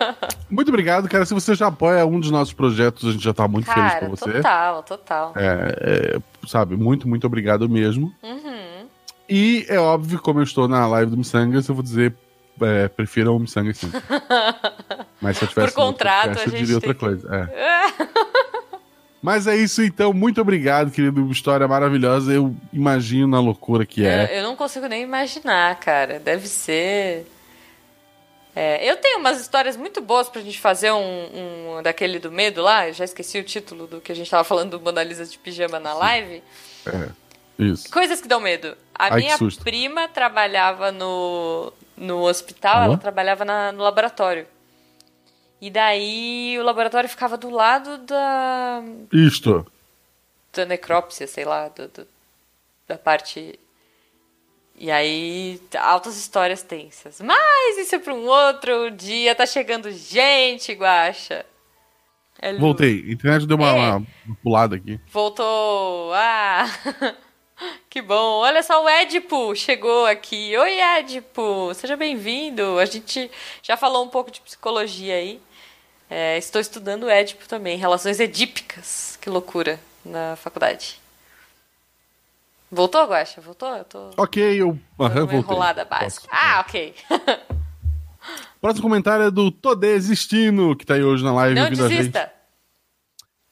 Muito 0.50 0.68
obrigado, 0.68 1.08
cara. 1.08 1.24
Se 1.24 1.32
você 1.32 1.54
já 1.54 1.68
apoia 1.68 2.04
um 2.04 2.18
dos 2.18 2.30
nossos 2.30 2.52
projetos, 2.52 3.08
a 3.08 3.12
gente 3.12 3.22
já 3.24 3.32
tá 3.32 3.46
muito 3.46 3.66
feliz 3.70 3.92
Cara, 3.92 4.06
por 4.06 4.10
você. 4.16 4.32
total, 4.32 4.82
total. 4.82 5.32
É, 5.36 6.16
é, 6.16 6.46
sabe, 6.46 6.76
muito, 6.76 7.08
muito 7.08 7.26
obrigado 7.26 7.68
mesmo. 7.68 8.12
Uhum. 8.22 8.86
E 9.28 9.64
é 9.68 9.78
óbvio, 9.78 10.20
como 10.20 10.40
eu 10.40 10.44
estou 10.44 10.66
na 10.68 10.86
live 10.86 11.10
do 11.10 11.16
Missangas, 11.16 11.68
eu 11.68 11.74
vou 11.74 11.82
dizer, 11.84 12.14
é, 12.60 12.88
prefiram 12.88 13.36
o 13.36 13.38
Missangas 13.40 13.78
sim. 13.78 13.90
Mas 15.20 15.38
se 15.38 15.44
eu 15.44 15.48
tivesse 15.48 15.74
Por 15.74 15.82
contrato, 15.82 16.26
podcast, 16.34 16.44
a 16.44 16.46
eu 16.46 16.50
gente 16.50 16.60
diria 16.60 16.76
outra 16.76 16.94
tem 16.94 17.00
coisa. 17.00 17.28
é. 17.34 17.46
Mas 19.22 19.46
é 19.46 19.56
isso 19.56 19.82
então, 19.82 20.12
muito 20.12 20.40
obrigado, 20.40 20.90
querido. 20.90 21.30
História 21.30 21.66
maravilhosa. 21.66 22.32
Eu 22.32 22.54
imagino 22.72 23.36
a 23.36 23.40
loucura 23.40 23.84
que 23.84 24.06
é. 24.06 24.24
Eu, 24.24 24.36
eu 24.38 24.42
não 24.44 24.54
consigo 24.54 24.86
nem 24.86 25.02
imaginar, 25.02 25.74
cara. 25.80 26.20
Deve 26.20 26.46
ser. 26.46 27.26
É, 28.54 28.88
eu 28.90 28.96
tenho 28.96 29.18
umas 29.18 29.40
histórias 29.40 29.76
muito 29.76 30.00
boas 30.00 30.28
pra 30.28 30.40
gente 30.40 30.58
fazer 30.58 30.90
um, 30.92 31.76
um 31.78 31.82
daquele 31.82 32.18
do 32.18 32.30
medo 32.32 32.62
lá. 32.62 32.88
Eu 32.88 32.94
já 32.94 33.04
esqueci 33.04 33.38
o 33.38 33.44
título 33.44 33.86
do 33.86 34.00
que 34.00 34.12
a 34.12 34.14
gente 34.14 34.30
tava 34.30 34.44
falando 34.44 34.78
do 34.78 34.80
Mona 34.80 35.02
Lisa 35.02 35.26
de 35.26 35.36
pijama 35.38 35.78
na 35.78 35.92
live. 35.92 36.42
É, 36.86 37.08
isso. 37.58 37.90
Coisas 37.90 38.20
que 38.20 38.28
dão 38.28 38.40
medo. 38.40 38.76
A 38.94 39.12
Ai, 39.14 39.20
minha 39.20 39.36
prima 39.62 40.08
trabalhava 40.08 40.90
no, 40.90 41.70
no 41.96 42.22
hospital, 42.22 42.76
Alô? 42.76 42.84
ela 42.92 42.96
trabalhava 42.96 43.44
na- 43.44 43.72
no 43.72 43.82
laboratório. 43.82 44.46
E 45.60 45.70
daí 45.70 46.56
o 46.58 46.62
laboratório 46.62 47.08
ficava 47.08 47.36
do 47.36 47.48
lado 47.50 47.98
da, 47.98 48.82
Isto. 49.12 49.66
da 50.52 50.64
necrópsia, 50.66 51.26
sei 51.26 51.44
lá, 51.44 51.68
do, 51.68 51.88
do- 51.88 52.06
da 52.86 52.96
parte. 52.98 53.58
E 54.78 54.90
aí, 54.90 55.58
altas 55.78 56.18
histórias 56.18 56.62
tensas. 56.62 57.20
Mas 57.22 57.78
isso 57.78 57.94
é 57.94 57.98
pra 57.98 58.12
um 58.12 58.26
outro 58.26 58.90
dia, 58.90 59.34
tá 59.34 59.46
chegando 59.46 59.90
gente, 59.90 60.72
guacha. 60.74 61.46
É. 62.38 62.52
Voltei. 62.52 63.02
A 63.08 63.12
internet 63.12 63.46
deu 63.46 63.56
uma, 63.56 63.68
É. 63.70 63.90
uma 63.96 64.06
pulada 64.42 64.76
aqui. 64.76 65.00
Voltou! 65.10 66.12
Ah! 66.12 66.66
Que 67.88 68.02
bom! 68.02 68.40
Olha 68.40 68.62
só, 68.62 68.84
o 68.84 68.88
Edipo 68.88 69.54
chegou 69.54 70.04
aqui. 70.06 70.54
Oi, 70.56 70.78
Edipo! 70.98 71.72
Seja 71.74 71.96
bem-vindo! 71.96 72.78
A 72.78 72.84
gente 72.84 73.30
já 73.62 73.76
falou 73.76 74.04
um 74.04 74.08
pouco 74.08 74.30
de 74.30 74.40
psicologia 74.42 75.14
aí. 75.14 75.40
É, 76.10 76.36
estou 76.36 76.60
estudando 76.60 77.08
Édipo 77.08 77.48
também, 77.48 77.78
relações 77.78 78.20
edípicas. 78.20 79.18
Que 79.20 79.30
loucura 79.30 79.80
na 80.04 80.36
faculdade. 80.36 81.00
Voltou, 82.70 83.04
Guaxa? 83.06 83.40
Voltou? 83.40 83.74
Eu 83.74 83.84
tô 83.84 84.10
Ok, 84.18 84.42
eu. 84.60 84.78
Aham, 85.00 85.20
voltei. 85.20 85.38
enrolada 85.38 85.84
básica. 85.84 86.28
Posso- 86.28 86.28
Ah, 86.30 86.60
ok. 86.66 86.94
Próximo 88.60 88.82
comentário 88.82 89.26
é 89.26 89.30
do 89.30 89.50
Tô 89.50 89.74
Desistindo, 89.74 90.76
que 90.76 90.84
tá 90.84 90.94
aí 90.94 91.02
hoje 91.02 91.24
na 91.24 91.32
live 91.32 91.54
Não 91.58 91.70
desista! 91.70 92.30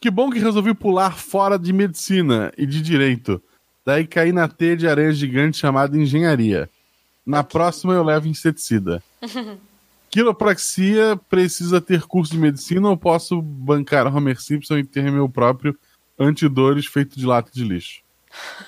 Que 0.01 0.11
bom 0.11 0.31
que 0.31 0.39
resolvi 0.39 0.75
pular 0.75 1.17
fora 1.17 1.59
de 1.59 1.73
medicina 1.73 2.53
e 2.59 2.67
de 2.67 2.83
direito. 2.83 3.43
Daí 3.85 4.07
caí 4.07 4.33
na 4.33 4.49
teia 4.49 4.77
de 4.77 4.89
aranha 4.89 5.13
gigante 5.13 5.59
chamada 5.59 5.97
engenharia. 5.97 6.69
Na 7.25 7.43
próxima 7.45 7.93
eu 7.95 8.03
levo 8.03 8.29
inseticida. 8.29 9.03
Quiropraxia 10.11 11.19
precisa 11.29 11.81
ter 11.81 12.03
curso 12.03 12.33
de 12.33 12.39
medicina 12.39 12.89
ou 12.89 12.97
posso 12.97 13.43
bancar 13.43 14.07
Homer 14.07 14.41
Simpson 14.41 14.79
e 14.79 14.85
ter 14.85 15.11
meu 15.11 15.29
próprio 15.29 15.77
antidores 16.19 16.87
feito 16.87 17.19
de 17.19 17.27
lata 17.27 17.51
de 17.53 17.65
lixo? 17.65 18.03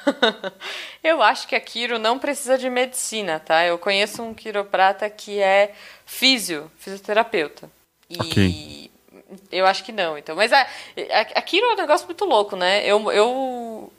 Eu 1.03 1.23
acho 1.23 1.47
que 1.47 1.55
a 1.55 1.61
Kiro 1.61 1.99
não 1.99 2.19
precisa 2.19 2.59
de 2.59 2.69
medicina, 2.69 3.39
tá? 3.39 3.65
Eu 3.65 3.79
conheço 3.79 4.23
um 4.23 4.35
quiroprata 4.35 5.09
que 5.09 5.39
é 5.39 5.73
físio, 6.05 6.71
fisioterapeuta. 6.79 7.71
E 8.11 8.19
Ok. 8.19 8.91
eu 9.53 9.67
acho 9.67 9.85
que 9.85 9.93
não, 9.93 10.17
então. 10.17 10.35
Mas 10.37 10.53
a, 10.53 10.61
a, 10.61 11.21
a 11.21 11.43
Kiro 11.43 11.67
é 11.67 11.75
um 11.75 11.77
negócio 11.77 12.07
muito 12.07 12.25
louco, 12.25 12.57
né? 12.57 12.85
Eu, 12.87 13.11
eu. 13.13 13.93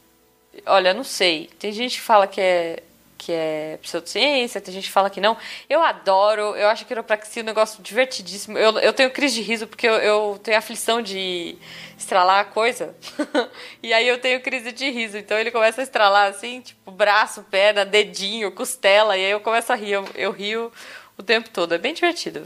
Olha, 0.65 0.93
não 0.93 1.03
sei. 1.03 1.49
Tem 1.59 1.71
gente 1.71 1.97
que 1.97 2.01
fala 2.01 2.27
que 2.27 2.41
é 2.41 2.83
que 3.17 3.31
é 3.31 3.79
pseudociência, 3.81 4.61
tem 4.61 4.73
gente 4.73 4.85
que 4.85 4.91
fala 4.91 5.09
que 5.09 5.19
não. 5.19 5.35
Eu 5.69 5.81
adoro, 5.81 6.55
eu 6.55 6.67
acho 6.67 6.83
a 6.83 6.87
quiropraxia 6.87 7.41
um 7.41 7.45
negócio 7.45 7.81
divertidíssimo. 7.81 8.57
Eu, 8.57 8.77
eu 8.79 8.93
tenho 8.93 9.11
crise 9.11 9.35
de 9.35 9.41
riso 9.41 9.67
porque 9.67 9.87
eu, 9.87 9.95
eu 9.95 10.39
tenho 10.41 10.57
aflição 10.57 11.01
de 11.01 11.57
estralar 11.97 12.39
a 12.39 12.45
coisa. 12.45 12.95
e 13.81 13.91
aí 13.91 14.07
eu 14.07 14.19
tenho 14.19 14.39
crise 14.41 14.71
de 14.71 14.89
riso. 14.89 15.17
Então 15.17 15.37
ele 15.37 15.51
começa 15.51 15.81
a 15.81 15.83
estralar 15.83 16.29
assim, 16.29 16.61
tipo, 16.61 16.91
braço, 16.91 17.43
perna, 17.43 17.83
dedinho, 17.83 18.51
costela, 18.51 19.17
e 19.17 19.25
aí 19.25 19.31
eu 19.31 19.41
começo 19.41 19.73
a 19.73 19.75
rir. 19.75 19.91
Eu, 19.91 20.05
eu 20.15 20.31
rio 20.31 20.71
o 21.17 21.23
tempo 21.23 21.49
todo. 21.49 21.73
É 21.73 21.77
bem 21.77 21.93
divertido. 21.93 22.43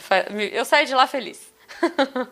Eu 0.51 0.65
saio 0.65 0.88
de 0.88 0.96
lá 0.96 1.06
feliz. 1.06 1.51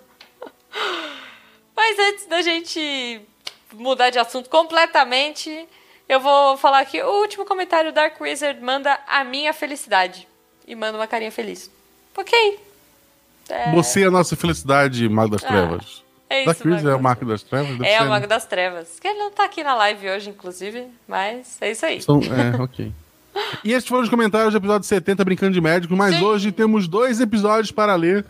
Mas 1.76 2.00
antes 2.00 2.26
da 2.26 2.42
gente 2.42 3.22
mudar 3.74 4.10
de 4.10 4.20
assunto 4.20 4.50
completamente, 4.50 5.68
eu 6.08 6.20
vou 6.20 6.58
falar 6.58 6.80
aqui 6.80 7.02
o 7.02 7.22
último 7.22 7.46
comentário. 7.46 7.94
Dark 7.94 8.20
Wizard 8.20 8.62
manda 8.62 9.00
a 9.08 9.24
minha 9.24 9.54
felicidade. 9.54 10.28
E 10.68 10.76
manda 10.76 10.98
uma 10.98 11.08
carinha 11.08 11.32
feliz. 11.32 11.70
Ok. 12.16 12.60
É... 13.50 13.72
Você 13.72 14.04
é 14.04 14.06
a 14.06 14.12
nossa 14.12 14.36
felicidade, 14.36 15.08
Mago 15.10 15.32
das 15.32 15.44
ah, 15.44 15.48
Trevas. 15.48 16.04
É 16.30 16.40
isso, 16.40 16.46
Dark 16.46 16.66
Wizard 16.66 16.90
é 16.90 16.96
o 16.96 17.02
Mago 17.02 17.26
das 17.26 17.44
Trevas? 17.44 17.78
Deve 17.78 17.90
é 17.90 18.02
o 18.02 18.10
Mago 18.10 18.28
das 18.28 18.46
Trevas. 18.46 19.00
Que 19.00 19.08
ele 19.08 19.20
não 19.20 19.32
tá 19.32 19.46
aqui 19.46 19.64
na 19.64 19.74
live 19.76 20.10
hoje, 20.10 20.30
inclusive, 20.30 20.88
mas 21.08 21.58
é 21.62 21.72
isso 21.72 21.86
aí. 21.86 22.00
É, 22.00 22.58
ok. 22.62 22.92
E 23.64 23.74
esses 23.74 23.88
foram 23.88 24.04
os 24.04 24.10
comentários 24.10 24.54
do 24.54 24.58
episódio 24.58 24.88
70, 24.88 25.24
Brincando 25.24 25.54
de 25.54 25.62
Médico, 25.62 25.96
mas 25.96 26.16
Sim. 26.16 26.24
hoje 26.24 26.52
temos 26.52 26.88
dois 26.88 27.20
episódios 27.20 27.72
para 27.72 27.96
ler. 27.96 28.26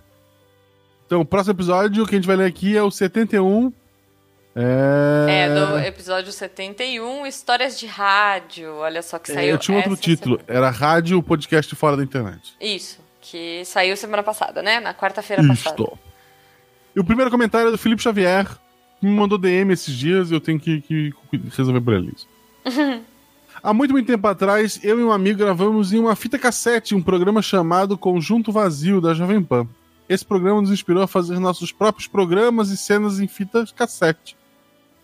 Então, 1.05 1.22
o 1.22 1.25
próximo 1.25 1.53
episódio 1.53 2.05
que 2.05 2.15
a 2.15 2.17
gente 2.17 2.27
vai 2.27 2.36
ler 2.36 2.46
aqui 2.46 2.77
é 2.77 2.84
o 2.84 2.91
71, 2.91 3.74
é... 4.55 5.09
é, 5.39 5.53
do 5.53 5.79
episódio 5.79 6.31
71, 6.31 7.25
Histórias 7.25 7.79
de 7.79 7.86
Rádio. 7.86 8.75
Olha 8.75 9.01
só 9.01 9.19
que 9.19 9.31
é, 9.31 9.36
saiu. 9.36 9.50
É, 9.50 9.53
eu 9.53 9.58
tinha 9.58 9.77
outro 9.77 9.96
título, 9.96 10.39
semana. 10.46 10.58
era 10.58 10.69
Rádio 10.69 11.22
Podcast 11.24 11.75
Fora 11.75 11.98
da 11.98 12.03
Internet. 12.03 12.55
Isso, 12.60 13.00
que 13.22 13.63
saiu 13.65 13.96
semana 13.98 14.24
passada, 14.24 14.62
né? 14.62 14.79
Na 14.79 14.93
quarta-feira 14.93 15.46
passada. 15.48 15.84
E 16.96 17.00
o 17.00 17.03
primeiro 17.03 17.31
comentário 17.31 17.69
é 17.69 17.72
do 17.72 17.77
Felipe 17.77 18.01
Xavier, 18.01 18.46
que 19.00 19.05
me 19.05 19.12
mandou 19.12 19.38
DM 19.38 19.72
esses 19.72 19.93
dias 19.93 20.31
e 20.31 20.34
eu 20.34 20.41
tenho 20.41 20.60
que, 20.60 20.81
que 20.81 21.13
resolver 21.55 21.81
por 21.81 21.93
ele 21.93 22.13
isso. 22.15 22.27
Há 23.62 23.74
muito, 23.74 23.91
muito 23.91 24.08
tempo 24.08 24.25
atrás, 24.25 24.79
eu 24.84 25.00
e 25.00 25.03
um 25.03 25.12
amigo 25.12 25.39
gravamos 25.39 25.91
em 25.91 26.00
uma 26.00 26.15
fita 26.15 26.39
cassete 26.39 26.96
um 26.96 27.01
programa 27.01 27.41
chamado 27.41 27.98
Conjunto 27.98 28.53
Vazio 28.53 29.01
da 29.01 29.13
Jovem 29.13 29.43
Pan. 29.43 29.67
Esse 30.08 30.25
programa 30.25 30.62
nos 30.62 30.72
inspirou 30.72 31.03
a 31.03 31.08
fazer 31.08 31.38
nossos 31.39 31.72
próprios 31.72 32.08
programas 32.08 32.69
e 32.69 32.77
cenas 32.77 33.19
em 33.19 33.27
fitas 33.27 33.72
cassete. 33.72 34.38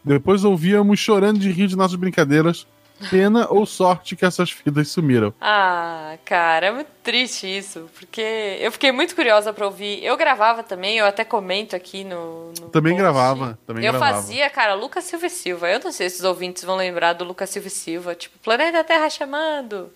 Depois 0.05 0.43
ouvíamos 0.45 0.99
chorando 0.99 1.39
de 1.39 1.51
rir 1.51 1.67
de 1.67 1.75
nossas 1.75 1.95
brincadeiras. 1.95 2.67
Pena 3.09 3.45
ou 3.49 3.65
sorte 3.65 4.15
que 4.15 4.23
essas 4.23 4.49
fitas 4.51 4.87
sumiram. 4.87 5.33
Ah, 5.41 6.17
cara, 6.23 6.67
é 6.67 6.71
muito 6.71 6.87
triste 7.03 7.45
isso, 7.45 7.89
porque 7.93 8.57
eu 8.61 8.71
fiquei 8.71 8.89
muito 8.89 9.13
curiosa 9.13 9.51
para 9.51 9.65
ouvir. 9.65 10.01
Eu 10.01 10.15
gravava 10.15 10.63
também, 10.63 10.97
eu 10.97 11.05
até 11.05 11.25
comento 11.25 11.75
aqui 11.75 12.05
no. 12.05 12.53
no 12.57 12.69
também 12.69 12.93
post. 12.93 13.03
gravava, 13.03 13.59
também 13.67 13.83
Eu 13.83 13.91
gravava. 13.91 14.13
fazia, 14.15 14.49
cara, 14.49 14.75
Lucas 14.75 15.03
Silva 15.03 15.25
e 15.25 15.29
Silva. 15.29 15.69
Eu 15.69 15.81
não 15.83 15.91
sei 15.91 16.09
se 16.09 16.19
os 16.19 16.23
ouvintes 16.23 16.63
vão 16.63 16.77
lembrar 16.77 17.11
do 17.11 17.25
Lucas 17.25 17.49
Silva 17.49 17.67
e 17.67 17.71
Silva, 17.71 18.15
tipo, 18.15 18.39
Planeta 18.39 18.81
Terra 18.81 19.09
chamando. 19.09 19.91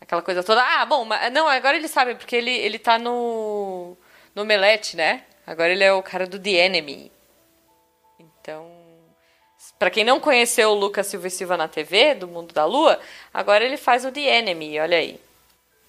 Aquela 0.00 0.22
coisa 0.22 0.42
toda. 0.44 0.62
Ah, 0.62 0.86
bom, 0.86 1.04
mas, 1.04 1.32
não, 1.32 1.48
agora 1.48 1.76
ele 1.76 1.88
sabe, 1.88 2.14
porque 2.14 2.36
ele, 2.36 2.50
ele 2.52 2.78
tá 2.78 3.00
no. 3.00 3.96
no 4.32 4.44
Melete, 4.44 4.96
né? 4.96 5.22
Agora 5.44 5.70
ele 5.72 5.82
é 5.82 5.92
o 5.92 6.02
cara 6.04 6.24
do 6.26 6.38
The 6.38 6.50
Enemy. 6.50 7.11
Para 9.78 9.90
quem 9.90 10.04
não 10.04 10.20
conheceu 10.20 10.70
o 10.70 10.74
Lucas 10.74 11.06
Silva 11.06 11.26
e 11.26 11.30
Silva 11.30 11.56
na 11.56 11.68
TV, 11.68 12.14
do 12.14 12.28
Mundo 12.28 12.54
da 12.54 12.64
Lua, 12.64 13.00
agora 13.32 13.64
ele 13.64 13.76
faz 13.76 14.04
o 14.04 14.12
The 14.12 14.20
Enemy, 14.20 14.78
olha 14.80 14.98
aí. 14.98 15.20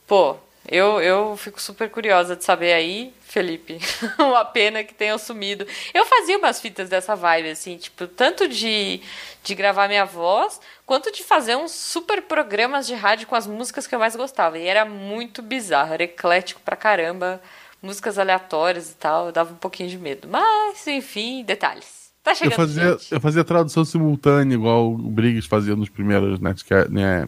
Pô, 0.08 0.36
eu, 0.68 1.02
eu 1.02 1.36
fico 1.36 1.62
super 1.62 1.90
curiosa 1.90 2.36
de 2.36 2.44
saber 2.44 2.72
aí, 2.74 3.14
Felipe, 3.22 3.80
uma 4.18 4.46
pena 4.46 4.84
que 4.84 4.94
tenha 4.94 5.18
sumido. 5.18 5.68
Eu 5.94 6.06
fazia 6.06 6.38
umas 6.38 6.62
fitas 6.62 6.88
dessa 6.88 7.16
vibe, 7.16 7.50
assim, 7.50 7.78
tipo, 7.78 8.08
tanto 8.08 8.48
de, 8.48 9.02
de 9.44 9.56
gravar 9.56 9.88
minha 9.88 10.06
voz, 10.06 10.62
quanto 10.86 11.12
de 11.12 11.24
fazer 11.24 11.56
uns 11.58 11.72
super 11.72 12.22
programas 12.22 12.88
de 12.88 12.96
rádio 12.96 13.28
com 13.28 13.36
as 13.36 13.46
músicas 13.46 13.86
que 13.86 13.94
eu 13.94 14.00
mais 14.00 14.16
gostava. 14.16 14.58
E 14.58 14.66
era 14.66 14.86
muito 14.86 15.42
bizarro, 15.42 15.94
era 15.94 16.04
eclético 16.04 16.62
pra 16.62 16.76
caramba, 16.76 17.42
músicas 17.82 18.18
aleatórias 18.18 18.90
e 18.90 18.96
tal, 18.96 19.32
dava 19.32 19.54
um 19.54 19.58
pouquinho 19.58 19.90
de 19.90 19.98
medo. 19.98 20.28
Mas, 20.30 20.88
enfim, 20.88 21.44
detalhes. 21.44 22.03
Tá 22.24 22.34
chegando, 22.34 22.54
eu 22.54 22.58
fazia, 22.58 22.92
gente. 22.94 23.14
eu 23.14 23.20
fazia 23.20 23.44
tradução 23.44 23.84
simultânea, 23.84 24.56
igual 24.56 24.94
o 24.94 24.98
Briggs 24.98 25.46
fazia 25.46 25.76
nos 25.76 25.90
primeiros 25.90 26.40
Netscast, 26.40 26.90
né? 26.90 27.28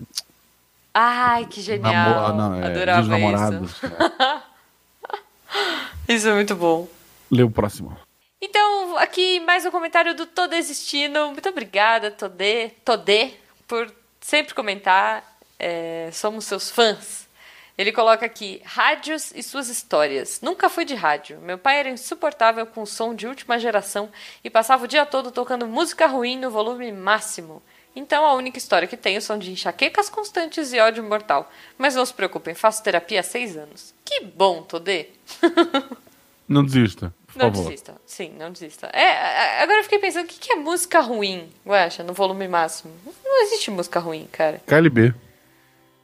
Ai, 0.94 1.46
que 1.46 1.60
genial. 1.60 1.94
Namo 1.94 2.25
ah, 2.25 2.34
não, 2.34 2.56
é, 2.56 2.68
Adorava 2.68 3.02
dos 3.02 3.10
namorados. 3.10 3.72
Isso. 3.72 3.86
É. 3.86 4.42
isso 6.16 6.30
é 6.30 6.34
muito 6.34 6.56
bom. 6.56 6.88
Lê 7.30 7.44
o 7.44 7.52
próximo. 7.52 7.98
Então, 8.42 8.98
aqui 8.98 9.42
mais 9.42 9.66
um 9.66 9.72
comentário 9.72 10.16
do 10.16 10.25
Tô 10.25 10.48
Desistindo. 10.48 11.28
Muito 11.32 11.50
obrigada, 11.50 12.12
Todê, 12.12 12.70
Todê, 12.86 13.32
por 13.68 13.92
sempre 14.22 14.54
comentar. 14.54 15.22
É, 15.60 16.10
somos 16.14 16.46
seus 16.46 16.72
fãs. 16.72 17.25
Ele 17.77 17.91
coloca 17.91 18.25
aqui: 18.25 18.62
rádios 18.63 19.32
e 19.36 19.44
suas 19.44 19.70
histórias. 19.70 20.39
Nunca 20.41 20.70
fui 20.70 20.86
de 20.86 20.96
rádio. 20.96 21.39
Meu 21.41 21.58
pai 21.58 21.79
era 21.79 21.89
insuportável 21.89 22.65
com 22.65 22.82
o 22.82 22.88
som 22.88 23.13
de 23.13 23.27
última 23.27 23.60
geração 23.60 24.10
e 24.44 24.50
passava 24.50 24.86
o 24.86 24.88
dia 24.88 25.05
todo 25.05 25.32
tocando 25.32 25.67
música 25.67 26.08
ruim 26.08 26.38
no 26.38 26.50
volume 26.50 26.91
máximo. 26.91 27.62
Então 27.96 28.25
a 28.25 28.34
única 28.34 28.58
história 28.58 28.88
que 28.88 28.98
tenho 28.98 29.22
são 29.22 29.38
de 29.38 29.51
enxaquecas 29.51 30.10
constantes 30.10 30.74
e 30.74 30.79
ódio 30.79 31.03
mortal. 31.03 31.50
Mas 31.77 31.96
não 31.96 32.05
se 32.05 32.13
preocupem, 32.13 32.53
faço 32.53 32.84
terapia 32.84 33.22
há 33.22 33.24
seis 33.24 33.55
anos. 33.55 33.94
Que 34.03 34.22
bom, 34.22 34.63
Todê! 34.63 35.10
não 36.48 36.63
desista. 36.63 37.13
Por 37.27 37.39
não 37.39 37.51
favor. 37.51 37.63
desista, 37.65 37.96
sim, 38.05 38.34
não 38.38 38.51
desista. 38.51 38.88
É, 38.88 39.62
agora 39.62 39.79
eu 39.79 39.84
fiquei 39.84 40.00
pensando, 40.00 40.25
o 40.25 40.27
que 40.27 40.53
é 40.53 40.55
música 40.55 41.00
ruim, 41.00 41.50
Guaxa, 41.65 42.03
no 42.03 42.13
volume 42.13 42.48
máximo? 42.48 42.94
Não 43.24 43.44
existe 43.44 43.72
música 43.72 44.00
ruim, 44.00 44.27
cara. 44.32 44.62
KLB. 44.65 45.13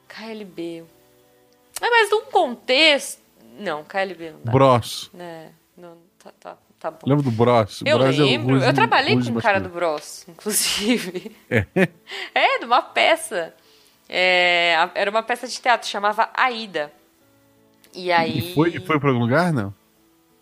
KLB. 0.09 0.83
É, 1.81 1.89
mas 1.89 2.11
num 2.11 2.25
contexto. 2.25 3.19
Não, 3.59 3.83
KLB 3.83 4.31
não 4.31 4.39
dá. 4.43 4.51
Bros. 4.51 5.11
É, 5.19 5.50
não, 5.75 5.97
tá, 6.23 6.31
tá, 6.39 6.57
tá 6.79 6.91
bom. 6.91 7.00
Lembra 7.05 7.23
do 7.23 7.31
Bros? 7.31 7.81
Eu 7.85 7.97
Bros 7.97 8.15
é 8.15 8.21
lembro. 8.21 8.63
É 8.63 8.69
eu 8.69 8.73
trabalhei 8.73 9.15
com 9.15 9.29
um 9.29 9.41
cara 9.41 9.59
do 9.59 9.69
Bros, 9.69 10.25
inclusive. 10.27 11.35
É? 11.50 11.65
É, 12.33 12.59
de 12.59 12.65
uma 12.65 12.81
peça. 12.81 13.53
É, 14.07 14.75
era 14.93 15.09
uma 15.09 15.23
peça 15.23 15.47
de 15.47 15.59
teatro, 15.59 15.88
chamava 15.88 16.29
Aida. 16.33 16.91
E 17.93 18.11
aí. 18.11 18.51
E 18.51 18.53
foi, 18.53 18.79
foi 18.79 19.00
pra 19.00 19.09
algum 19.09 19.21
lugar, 19.21 19.51
não? 19.51 19.73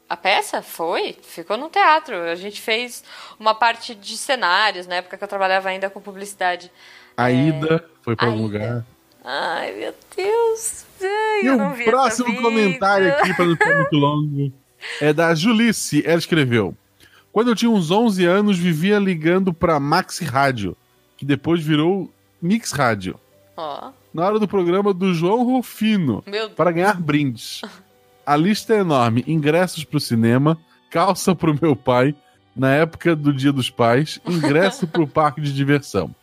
A 0.10 0.17
peça 0.17 0.62
foi, 0.63 1.15
ficou 1.22 1.55
no 1.55 1.69
teatro. 1.69 2.15
A 2.15 2.36
gente 2.36 2.60
fez 2.60 3.03
uma 3.39 3.53
parte 3.53 3.93
de 3.93 4.17
cenários, 4.17 4.88
na 4.88 4.96
época 4.96 5.17
que 5.17 5.24
eu 5.24 5.27
trabalhava 5.27 5.69
ainda 5.69 5.89
com 5.89 6.01
publicidade. 6.01 6.72
A 7.15 7.29
Ida 7.31 7.75
é... 7.75 8.01
foi 8.01 8.15
para 8.15 8.27
algum 8.27 8.41
lugar. 8.41 8.84
Ai, 9.24 9.74
meu 9.74 9.94
Deus. 10.16 10.86
Ai, 11.02 11.44
e 11.44 11.50
o 11.50 11.86
próximo 11.86 12.42
comentário 12.42 13.12
aqui, 13.14 13.34
para 13.34 13.46
não 13.46 13.54
ficar 13.54 13.76
muito 13.76 13.96
longo, 13.96 14.54
é 15.02 15.14
da 15.14 15.34
Julice. 15.36 16.04
Ela 16.06 16.20
escreveu: 16.20 16.76
Quando 17.32 17.50
eu 17.50 17.56
tinha 17.56 17.72
uns 17.72 17.92
11 17.92 18.26
anos, 18.26 18.58
vivia 18.58 18.98
ligando 19.00 19.54
para 19.54 19.80
Maxi 19.80 20.26
Rádio, 20.26 20.76
que 21.18 21.26
depois 21.26 21.62
virou 21.62 22.12
Mix 22.42 22.72
Rádio. 22.72 23.20
Oh. 23.58 23.92
Na 24.14 24.26
hora 24.26 24.40
do 24.40 24.48
programa 24.48 24.94
do 24.94 25.14
João 25.14 25.44
Rufino, 25.44 26.24
para 26.56 26.72
ganhar 26.72 27.00
brindes. 27.00 27.62
A 28.26 28.36
lista 28.36 28.74
é 28.74 28.80
enorme: 28.80 29.24
ingressos 29.28 29.84
para 29.84 29.98
o 29.98 30.02
cinema, 30.02 30.58
calça 30.90 31.36
para 31.36 31.52
o 31.52 31.58
meu 31.62 31.76
pai, 31.76 32.16
na 32.56 32.74
época 32.74 33.16
do 33.16 33.34
Dia 33.34 33.52
dos 33.52 33.70
Pais, 33.70 34.20
ingresso 34.26 34.88
para 34.88 35.02
o 35.02 35.08
parque 35.10 35.42
de 35.42 35.54
diversão. 35.54 36.14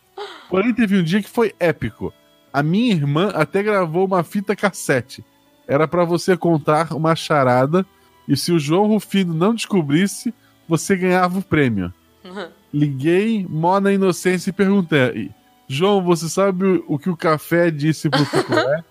Porém, 0.49 0.73
teve 0.73 0.97
um 0.97 1.03
dia 1.03 1.21
que 1.21 1.29
foi 1.29 1.53
épico. 1.59 2.13
A 2.57 2.63
minha 2.63 2.91
irmã 2.91 3.29
até 3.35 3.61
gravou 3.61 4.07
uma 4.07 4.23
fita 4.23 4.55
cassete. 4.55 5.23
Era 5.67 5.87
para 5.87 6.03
você 6.03 6.35
contar 6.35 6.91
uma 6.91 7.15
charada 7.15 7.85
e 8.27 8.35
se 8.35 8.51
o 8.51 8.57
João 8.57 8.87
Rufino 8.87 9.31
não 9.31 9.53
descobrisse, 9.53 10.33
você 10.67 10.95
ganhava 10.95 11.37
o 11.37 11.43
prêmio. 11.43 11.93
Uhum. 12.25 12.47
Liguei, 12.73 13.45
mó 13.47 13.79
na 13.79 13.93
inocência 13.93 14.49
e 14.49 14.53
perguntei: 14.53 15.29
João, 15.67 16.01
você 16.01 16.27
sabe 16.27 16.83
o 16.87 16.97
que 16.97 17.11
o 17.11 17.15
café 17.15 17.69
disse 17.69 18.09
pro 18.09 18.25
picolé? 18.25 18.83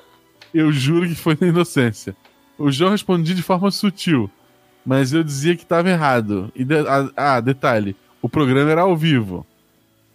eu 0.54 0.72
juro 0.72 1.06
que 1.06 1.14
foi 1.14 1.36
na 1.38 1.48
inocência. 1.48 2.16
O 2.56 2.72
João 2.72 2.92
respondia 2.92 3.34
de 3.34 3.42
forma 3.42 3.70
sutil, 3.70 4.30
mas 4.82 5.12
eu 5.12 5.22
dizia 5.22 5.54
que 5.54 5.62
estava 5.64 5.90
errado. 5.90 6.50
E 6.56 6.64
de... 6.64 6.76
ah, 7.14 7.38
detalhe: 7.38 7.94
o 8.22 8.30
programa 8.30 8.70
era 8.70 8.80
ao 8.80 8.96
vivo. 8.96 9.46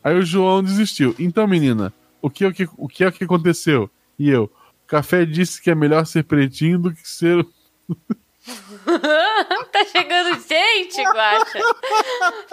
Aí 0.03 0.17
o 0.17 0.25
João 0.25 0.63
desistiu. 0.63 1.13
Então, 1.19 1.45
menina, 1.45 1.93
o 2.25 2.29
que, 2.29 2.43
o 2.43 2.51
que, 2.51 2.67
o 2.75 2.87
que 2.87 3.03
é 3.03 3.11
que 3.11 3.23
aconteceu? 3.23 3.87
E 4.17 4.29
eu, 4.29 4.45
o 4.45 4.87
café 4.87 5.23
disse 5.25 5.61
que 5.61 5.69
é 5.69 5.75
melhor 5.75 6.07
ser 6.07 6.23
pretinho 6.23 6.79
do 6.79 6.91
que 6.91 7.07
ser. 7.07 7.45
tá 9.71 9.85
chegando 9.91 10.33
gente, 10.39 11.03
Guacha. 11.03 11.59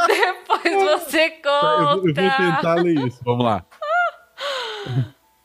Depois 0.06 1.00
você 1.00 1.30
conta. 1.30 1.46
Eu 1.46 1.86
vou, 1.86 1.88
eu 1.94 2.02
vou 2.02 2.12
tentar 2.12 2.74
ler 2.74 3.06
isso. 3.06 3.18
Vamos 3.24 3.46
lá. 3.46 3.64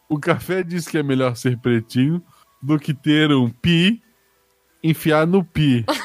O 0.09 0.19
café 0.19 0.61
diz 0.61 0.89
que 0.89 0.97
é 0.97 1.03
melhor 1.03 1.37
ser 1.37 1.57
pretinho 1.57 2.21
do 2.61 2.77
que 2.77 2.93
ter 2.93 3.31
um 3.31 3.49
pi 3.49 4.03
enfiar 4.83 5.25
no 5.25 5.41
pi. 5.41 5.85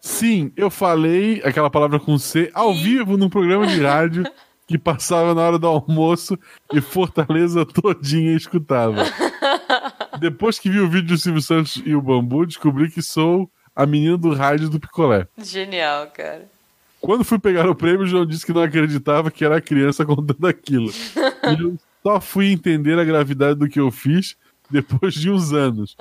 Sim, 0.00 0.52
eu 0.56 0.68
falei 0.68 1.40
aquela 1.44 1.70
palavra 1.70 2.00
com 2.00 2.18
C 2.18 2.50
ao 2.52 2.74
vivo 2.74 3.16
num 3.16 3.30
programa 3.30 3.68
de 3.68 3.80
rádio 3.80 4.24
que 4.70 4.78
passava 4.78 5.34
na 5.34 5.42
hora 5.42 5.58
do 5.58 5.66
almoço 5.66 6.38
e 6.72 6.80
Fortaleza 6.80 7.66
todinha 7.66 8.36
escutava. 8.36 9.02
Depois 10.20 10.60
que 10.60 10.70
vi 10.70 10.78
o 10.78 10.88
vídeo 10.88 11.08
do 11.08 11.18
Silvio 11.18 11.42
Santos 11.42 11.82
e 11.84 11.92
o 11.92 12.00
Bambu, 12.00 12.46
descobri 12.46 12.88
que 12.88 13.02
sou 13.02 13.50
a 13.74 13.84
menina 13.84 14.16
do 14.16 14.32
rádio 14.32 14.70
do 14.70 14.78
picolé. 14.78 15.26
Genial, 15.38 16.06
cara. 16.14 16.48
Quando 17.00 17.24
fui 17.24 17.40
pegar 17.40 17.68
o 17.68 17.74
prêmio, 17.74 18.02
o 18.02 18.06
João 18.06 18.24
disse 18.24 18.46
que 18.46 18.52
não 18.52 18.62
acreditava 18.62 19.28
que 19.28 19.44
era 19.44 19.56
a 19.56 19.60
criança 19.60 20.06
contando 20.06 20.46
aquilo. 20.46 20.92
E 21.16 21.60
eu 21.60 21.76
só 22.00 22.20
fui 22.20 22.52
entender 22.52 22.96
a 22.96 23.02
gravidade 23.04 23.58
do 23.58 23.68
que 23.68 23.80
eu 23.80 23.90
fiz 23.90 24.36
depois 24.70 25.14
de 25.14 25.32
uns 25.32 25.52
anos. 25.52 25.96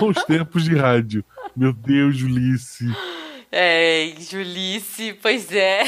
Bons 0.00 0.20
tempos 0.26 0.64
de 0.64 0.74
rádio. 0.74 1.24
Meu 1.54 1.72
Deus, 1.72 2.16
Julice. 2.16 2.86
É, 3.52 4.12
Julice, 4.18 5.16
pois 5.22 5.52
é. 5.52 5.84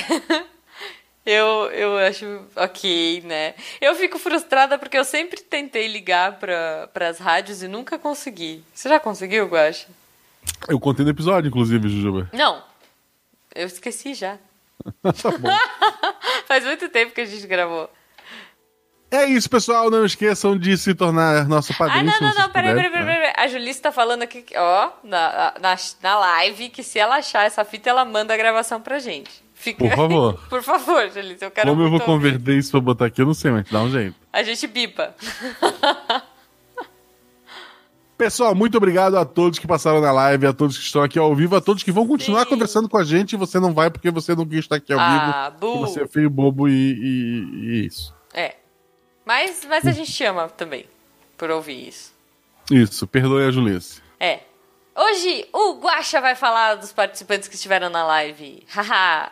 Eu, 1.25 1.71
eu 1.71 1.99
acho 1.99 2.45
ok, 2.57 3.23
né? 3.25 3.55
Eu 3.81 3.95
fico 3.95 4.19
frustrada 4.19 4.76
porque 4.76 4.99
eu 4.99 5.05
sempre 5.05 5.41
tentei 5.41 5.87
ligar 5.87 6.38
para 6.38 7.09
as 7.09 7.19
rádios 7.19 7.62
e 7.62 7.69
nunca 7.69 7.97
consegui. 7.99 8.64
Você 8.75 8.88
já 8.88 8.99
conseguiu, 8.99 9.47
Guacha? 9.47 9.87
Eu 10.69 10.81
contei 10.81 11.05
no 11.05 11.12
episódio, 11.12 11.49
inclusive, 11.49 11.88
Jujuba. 11.88 12.29
Não, 12.33 12.62
eu 13.55 13.67
esqueci 13.67 14.14
já. 14.14 14.37
tá 15.02 15.31
bom. 15.38 15.49
Faz 16.47 16.64
muito 16.64 16.88
tempo 16.88 17.14
que 17.14 17.21
a 17.21 17.25
gente 17.25 17.47
gravou. 17.47 17.88
É 19.12 19.26
isso, 19.26 19.49
pessoal. 19.49 19.91
Não 19.91 20.05
esqueçam 20.05 20.59
de 20.59 20.76
se 20.76 20.95
tornar 20.95 21.47
nosso 21.47 21.76
padrinho. 21.76 22.11
Ah, 22.11 22.21
não, 22.21 22.29
não, 22.29 22.35
não. 22.35 22.50
Peraí, 22.50 22.75
peraí, 22.75 22.91
peraí, 22.91 23.07
peraí. 23.07 23.33
A 23.37 23.47
Julice 23.47 23.81
tá 23.81 23.93
falando 23.93 24.23
aqui, 24.23 24.45
ó, 24.57 24.91
na, 25.05 25.55
na, 25.61 25.76
na 26.02 26.19
live, 26.19 26.71
que 26.71 26.83
se 26.83 26.99
ela 26.99 27.17
achar 27.17 27.45
essa 27.45 27.62
fita, 27.64 27.91
ela 27.91 28.05
manda 28.05 28.33
a 28.33 28.37
gravação 28.37 28.81
pra 28.81 28.99
gente. 28.99 29.43
Fica... 29.62 29.78
Por 29.78 29.95
favor. 29.95 30.40
Por 30.49 30.61
favor, 30.61 31.09
Julice, 31.09 31.45
eu 31.45 31.50
quero 31.52 31.71
Como 31.71 31.83
eu 31.83 31.88
vou 31.88 32.00
converter 32.00 32.59
isso 32.59 32.73
pra 32.73 32.81
botar 32.81 33.07
aqui, 33.07 33.23
eu 33.23 33.26
não 33.26 33.33
sei, 33.33 33.52
mas 33.52 33.71
dá 33.71 33.81
um 33.81 33.88
jeito. 33.88 34.16
A 34.33 34.42
gente 34.42 34.66
bipa. 34.66 35.14
Pessoal, 38.19 38.57
muito 38.57 38.76
obrigado 38.76 39.16
a 39.16 39.25
todos 39.25 39.61
que 39.61 39.66
passaram 39.66 40.00
na 40.00 40.11
live, 40.11 40.49
a 40.49 40.52
todos 40.52 40.76
que 40.76 40.83
estão 40.83 41.00
aqui 41.00 41.16
ao 41.16 41.33
vivo, 41.33 41.54
a 41.54 41.61
todos 41.61 41.85
que 41.85 41.92
vão 41.92 42.09
continuar 42.09 42.42
Sim. 42.42 42.50
conversando 42.50 42.88
com 42.88 42.99
a 42.99 43.04
gente. 43.04 43.37
Você 43.37 43.61
não 43.61 43.73
vai 43.73 43.88
porque 43.88 44.11
você 44.11 44.35
não 44.35 44.45
quis 44.45 44.59
estar 44.59 44.76
aqui 44.76 44.92
ao 44.92 44.99
ah, 44.99 45.54
vivo. 45.61 45.78
Você 45.78 46.02
é 46.02 46.09
feio, 46.09 46.28
bobo 46.28 46.69
e, 46.69 46.73
e, 46.73 47.45
e, 47.54 47.87
isso. 47.87 48.12
É. 48.35 48.57
Mas, 49.25 49.64
mas 49.69 49.87
a 49.87 49.92
gente 49.92 50.11
chama 50.11 50.49
também 50.49 50.87
por 51.38 51.50
ouvir 51.52 51.87
isso. 51.87 52.12
Isso, 52.69 53.07
perdoe 53.07 53.45
a 53.45 53.50
Julice. 53.52 54.02
É. 54.19 54.40
Hoje 54.97 55.47
o 55.52 55.75
Guaxa 55.75 56.21
vai 56.21 56.35
falar 56.35 56.75
dos 56.75 56.92
participantes 56.92 57.47
que 57.47 57.54
estiveram 57.54 57.88
na 57.88 58.04
live. 58.04 58.64
Haha. 58.69 59.31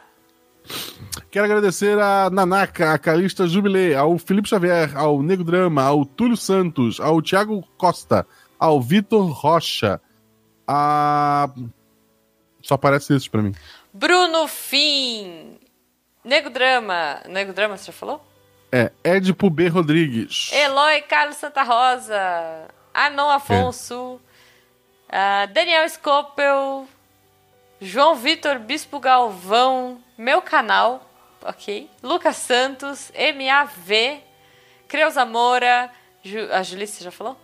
Quero 1.31 1.45
agradecer 1.45 1.99
a 1.99 2.29
Nanaka, 2.31 2.93
a 2.93 2.99
Calista 2.99 3.47
Jubilê, 3.47 3.95
ao 3.95 4.19
Felipe 4.19 4.49
Xavier, 4.49 4.97
ao 4.97 5.23
Nego 5.23 5.45
Drama, 5.45 5.83
ao 5.83 6.05
Túlio 6.05 6.37
Santos, 6.37 6.99
ao 7.01 7.23
Thiago 7.23 7.63
Costa, 7.77 8.27
ao 8.59 8.81
Vitor 8.81 9.31
Rocha. 9.31 10.01
A. 10.67 11.49
Só 12.63 12.75
aparece 12.75 13.15
isso 13.15 13.31
pra 13.31 13.43
mim. 13.43 13.55
Bruno 13.93 14.47
Fim. 14.49 15.59
Nego 16.25 16.51
Drama. 16.51 17.21
Nego 17.29 17.53
Drama, 17.53 17.77
você 17.77 17.87
já 17.87 17.93
falou? 17.93 18.25
É, 18.73 18.93
Edipo 19.03 19.51
B. 19.51 19.69
Rodrigues. 19.69 20.51
Eloy 20.53 21.03
Carlos 21.03 21.37
Santa 21.37 21.63
Rosa. 21.63 22.69
Anon 22.95 23.31
Afonso. 23.31 24.21
É. 25.09 25.45
Uh, 25.47 25.53
Daniel 25.53 25.89
Scopel. 25.89 26.87
João 27.81 28.15
Vitor 28.15 28.59
Bispo 28.59 29.01
Galvão. 29.01 29.99
Meu 30.17 30.43
canal. 30.43 31.11
Ok. 31.43 31.89
Lucas 32.03 32.37
Santos. 32.37 33.11
MAV. 33.15 34.21
Creuza 34.87 35.25
Moura. 35.25 35.91
Ju... 36.23 36.41
A 36.53 36.63
Julice, 36.63 37.03
já 37.03 37.11
falou? 37.11 37.39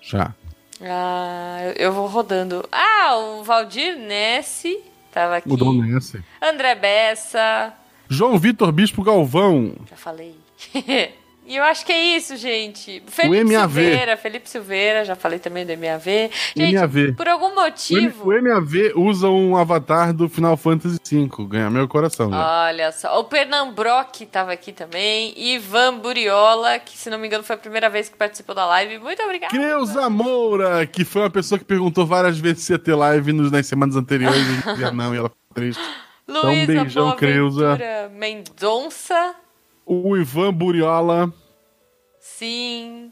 Já. 0.00 0.32
Ah, 0.80 1.72
eu, 1.76 1.92
vou 1.92 2.06
rodando. 2.06 2.68
Ah, 2.70 3.16
o 3.16 3.42
Valdir 3.42 3.98
Nesse 3.98 4.80
tava 5.10 5.38
aqui. 5.38 5.50
O 5.50 5.56
Dom 5.56 5.72
Nesse. 5.72 6.22
André 6.40 6.76
Bessa. 6.76 7.74
João 8.08 8.38
Vitor 8.38 8.70
Bispo 8.70 9.02
Galvão. 9.02 9.74
Já 9.90 9.96
falei. 9.96 10.36
E 11.48 11.56
eu 11.56 11.64
acho 11.64 11.86
que 11.86 11.90
é 11.90 12.14
isso, 12.14 12.36
gente. 12.36 13.02
Felipe 13.06 13.42
o 13.42 13.58
MAV. 13.58 13.72
Silveira, 13.72 14.16
Felipe 14.18 14.50
Silveira, 14.50 15.02
já 15.02 15.16
falei 15.16 15.38
também 15.38 15.64
do 15.64 15.72
MAV. 15.72 16.30
Gente, 16.54 16.74
MAV. 16.74 17.14
por 17.16 17.26
algum 17.26 17.54
motivo. 17.54 18.30
O 18.30 18.42
MAV 18.42 18.92
usa 18.94 19.30
um 19.30 19.56
avatar 19.56 20.12
do 20.12 20.28
Final 20.28 20.58
Fantasy 20.58 20.98
V, 21.10 21.46
ganha 21.48 21.70
meu 21.70 21.88
coração. 21.88 22.30
Já. 22.30 22.66
Olha 22.66 22.92
só. 22.92 23.18
O 23.18 23.24
Pernambrock 23.24 24.24
estava 24.24 24.52
aqui 24.52 24.72
também. 24.72 25.32
Ivan 25.38 25.96
Buriola, 25.96 26.78
que 26.78 26.98
se 26.98 27.08
não 27.08 27.18
me 27.18 27.26
engano 27.26 27.42
foi 27.42 27.56
a 27.56 27.58
primeira 27.58 27.88
vez 27.88 28.10
que 28.10 28.16
participou 28.18 28.54
da 28.54 28.66
live. 28.66 28.98
Muito 28.98 29.22
obrigada. 29.22 29.50
Creuza 29.50 30.10
Moura, 30.10 30.86
que 30.86 31.02
foi 31.02 31.22
uma 31.22 31.30
pessoa 31.30 31.58
que 31.58 31.64
perguntou 31.64 32.04
várias 32.04 32.38
vezes 32.38 32.64
se 32.64 32.74
ia 32.74 32.78
ter 32.78 32.94
live 32.94 33.32
nas 33.32 33.66
semanas 33.66 33.96
anteriores. 33.96 34.36
e 34.36 34.80
não, 34.94 35.14
e 35.14 35.16
ela 35.16 35.30
ficou 35.30 35.54
triste. 35.54 35.82
Luísa 36.28 36.52
então, 36.52 36.52
um 36.52 36.66
beijão, 36.66 37.16
Creuza. 37.16 37.78
Mendonça 38.12 39.34
o 39.88 40.16
Ivan 40.16 40.52
Buriola. 40.52 41.32
Sim. 42.20 43.10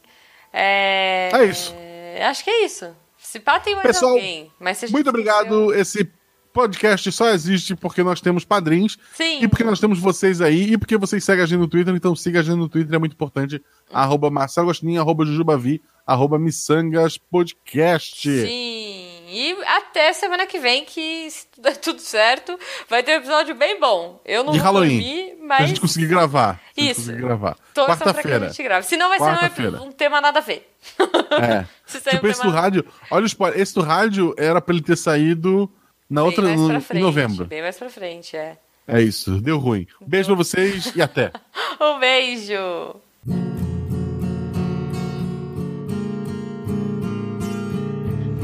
É... 0.52 1.30
é 1.32 1.44
isso. 1.46 1.74
É... 1.76 2.26
Acho 2.26 2.44
que 2.44 2.50
é 2.50 2.64
isso. 2.64 2.94
Se 3.18 3.40
pá, 3.40 3.58
tem 3.58 3.74
mais 3.74 3.86
Pessoal, 3.86 4.12
alguém. 4.12 4.50
Mas 4.60 4.90
muito 4.90 5.08
obrigado. 5.08 5.74
Esse 5.74 6.08
podcast 6.52 7.10
só 7.12 7.28
existe 7.30 7.74
porque 7.74 8.02
nós 8.02 8.20
temos 8.20 8.44
padrinhos. 8.44 8.96
Sim. 9.14 9.42
E 9.42 9.48
porque 9.48 9.64
nós 9.64 9.80
temos 9.80 9.98
vocês 9.98 10.40
aí. 10.40 10.72
E 10.72 10.78
porque 10.78 10.96
vocês 10.96 11.24
seguem 11.24 11.42
a 11.42 11.46
gente 11.46 11.58
no 11.58 11.68
Twitter. 11.68 11.94
Então 11.94 12.14
siga 12.14 12.40
a 12.40 12.42
gente 12.42 12.56
no 12.56 12.68
Twitter, 12.68 12.94
é 12.94 12.98
muito 12.98 13.14
importante. 13.14 13.56
Hum. 13.56 13.60
Arroba 13.92 14.30
Marcelo 14.30 14.68
Gostinho, 14.68 15.00
arroba 15.00 15.24
Jujubavi, 15.24 15.82
arroba 16.06 16.38
Missangas 16.38 17.18
Podcast. 17.18 18.22
Sim. 18.22 18.95
E 19.28 19.56
até 19.64 20.12
semana 20.12 20.46
que 20.46 20.58
vem, 20.58 20.84
que 20.84 21.28
se 21.30 21.46
der 21.58 21.76
tudo 21.78 22.00
certo, 22.00 22.58
vai 22.88 23.02
ter 23.02 23.12
um 23.12 23.16
episódio 23.16 23.54
bem 23.54 23.80
bom. 23.80 24.20
Eu 24.24 24.44
não 24.44 24.52
de 24.52 24.58
vou 24.58 24.64
Halloween, 24.64 24.98
dormir, 24.98 25.36
mas. 25.42 25.60
a 25.62 25.66
gente 25.66 25.80
conseguir 25.80 26.06
gravar. 26.06 26.60
Isso. 26.76 27.00
Conseguir 27.00 27.22
gravar. 27.22 27.56
Quarta-feira. 27.74 28.82
Senão 28.82 29.08
vai 29.08 29.18
ser 29.18 29.72
um, 29.72 29.82
um, 29.86 29.92
tema 29.92 30.20
nada 30.20 30.38
a 30.38 30.42
ver. 30.42 30.70
É. 31.38 31.66
tipo 32.10 32.26
um 32.26 32.30
esse 32.30 32.40
tema... 32.40 32.52
do 32.52 32.56
rádio. 32.56 32.84
Olha 33.10 33.24
o 33.24 33.26
spoiler. 33.26 33.60
Esse 33.60 33.74
do 33.74 33.82
rádio 33.82 34.34
era 34.38 34.60
pra 34.60 34.74
ele 34.74 34.82
ter 34.82 34.96
saído 34.96 35.70
na 36.08 36.22
bem 36.22 36.28
outra. 36.28 36.56
No, 36.56 36.80
frente, 36.80 36.98
em 36.98 37.02
novembro. 37.02 37.44
Bem 37.46 37.62
mais 37.62 37.76
pra 37.76 37.90
frente, 37.90 38.36
é. 38.36 38.56
É 38.86 39.02
isso. 39.02 39.40
Deu 39.40 39.58
ruim. 39.58 39.86
Beijo 40.00 40.28
pra 40.28 40.36
vocês 40.36 40.92
e 40.94 41.02
até. 41.02 41.32
um 41.80 41.98
beijo. 41.98 42.96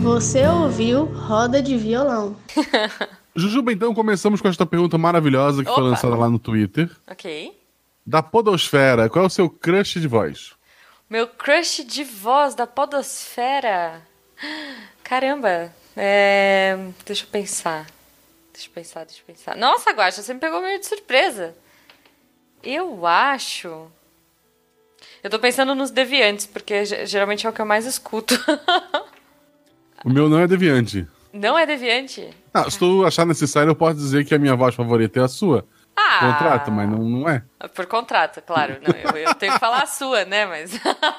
Você 0.02 0.44
ouviu 0.48 1.04
Roda 1.04 1.62
de 1.62 1.76
Violão. 1.76 2.36
Jujuba, 3.36 3.72
então 3.72 3.94
começamos 3.94 4.40
com 4.40 4.48
esta 4.48 4.66
pergunta 4.66 4.98
maravilhosa 4.98 5.62
que 5.62 5.70
Opa. 5.70 5.80
foi 5.80 5.90
lançada 5.90 6.16
lá 6.16 6.28
no 6.28 6.40
Twitter. 6.40 6.90
Ok. 7.08 7.56
Da 8.04 8.20
Podosfera, 8.20 9.08
qual 9.08 9.24
é 9.24 9.28
o 9.28 9.30
seu 9.30 9.48
crush 9.48 10.00
de 10.00 10.08
voz? 10.08 10.54
Meu 11.08 11.28
crush 11.28 11.84
de 11.84 12.02
voz 12.02 12.56
da 12.56 12.66
Podosfera? 12.66 14.02
Caramba. 15.04 15.72
É... 15.96 16.76
Deixa 17.06 17.22
eu 17.22 17.28
pensar. 17.28 17.86
Deixa 18.52 18.68
eu 18.68 18.72
pensar, 18.72 19.04
deixa 19.04 19.20
eu 19.20 19.26
pensar. 19.26 19.56
Nossa, 19.56 19.92
Guaxa, 19.92 20.20
você 20.20 20.34
me 20.34 20.40
pegou 20.40 20.60
meio 20.60 20.80
de 20.80 20.86
surpresa. 20.86 21.54
Eu 22.60 23.06
acho. 23.06 23.86
Eu 25.22 25.30
tô 25.30 25.38
pensando 25.38 25.76
nos 25.76 25.92
deviantes, 25.92 26.44
porque 26.44 26.84
geralmente 27.06 27.46
é 27.46 27.50
o 27.50 27.52
que 27.52 27.60
eu 27.60 27.66
mais 27.66 27.86
escuto. 27.86 28.34
O 30.04 30.10
meu 30.10 30.28
não 30.28 30.38
é 30.38 30.46
deviante. 30.46 31.06
Não 31.32 31.58
é 31.58 31.64
deviante? 31.64 32.28
Ah, 32.52 32.70
se 32.70 32.78
tu 32.78 33.04
achar 33.06 33.24
necessário, 33.24 33.70
eu 33.70 33.76
posso 33.76 33.96
dizer 33.96 34.24
que 34.24 34.34
a 34.34 34.38
minha 34.38 34.54
voz 34.54 34.74
favorita 34.74 35.20
é 35.20 35.22
a 35.22 35.28
sua. 35.28 35.66
Ah, 35.96 36.18
contrato, 36.20 36.70
mas 36.72 36.88
não, 36.88 36.98
não 36.98 37.28
é. 37.28 37.42
Por 37.74 37.86
contrato, 37.86 38.40
claro. 38.42 38.78
Não, 38.82 38.94
eu, 38.94 39.28
eu 39.28 39.34
tenho 39.34 39.52
que 39.52 39.58
falar 39.58 39.82
a 39.82 39.86
sua, 39.86 40.24
né? 40.24 40.46
Mas. 40.46 40.72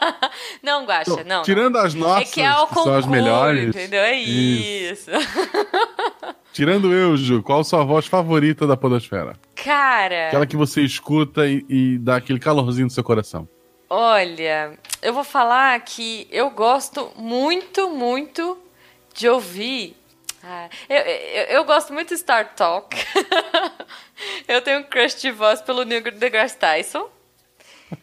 não, 0.63 0.86
Guaxa, 0.86 1.24
não. 1.24 1.43
Tirando 1.43 1.76
não. 1.76 1.82
as 1.82 1.93
nossas, 1.93 2.32
é 2.32 2.34
que, 2.34 2.41
é 2.41 2.48
ao 2.48 2.67
que 2.67 2.74
são 2.76 2.93
as 2.93 3.06
melhores. 3.06 3.69
Entendeu? 3.69 4.02
É 4.02 4.15
isso. 4.15 5.12
isso. 5.12 5.30
Tirando 6.54 6.93
eu, 6.93 7.15
Ju, 7.17 7.41
qual 7.41 7.62
a 7.62 7.63
sua 7.63 7.84
voz 7.84 8.06
favorita 8.06 8.67
da 8.67 8.78
Podosfera? 8.78 9.34
Cara. 9.56 10.28
Aquela 10.28 10.46
que 10.46 10.58
você 10.58 10.82
escuta 10.82 11.48
e, 11.48 11.65
e 11.67 11.98
dá 11.98 12.17
aquele 12.17 12.39
calorzinho 12.39 12.86
no 12.86 12.91
seu 12.91 13.04
coração. 13.04 13.48
Olha, 13.89 14.74
eu 15.02 15.13
vou 15.13 15.24
falar 15.24 15.80
que 15.82 16.28
eu 16.32 16.50
gosto 16.50 17.12
muito, 17.15 17.89
muito 17.89 18.58
de 19.13 19.30
ouvir. 19.30 19.95
Ah, 20.43 20.67
eu, 20.89 20.97
eu, 20.97 21.43
eu, 21.45 21.63
gosto 21.63 21.93
muito 21.93 22.10
de 22.10 22.17
Star 22.17 22.54
Talk. 22.54 22.97
eu 24.47 24.62
tenho 24.62 24.80
um 24.80 24.84
crush 24.84 25.21
de 25.21 25.32
voz 25.32 25.62
pelo 25.62 25.84
Neil 25.84 26.04
deGrasse 26.12 26.58
Tyson. 26.58 27.10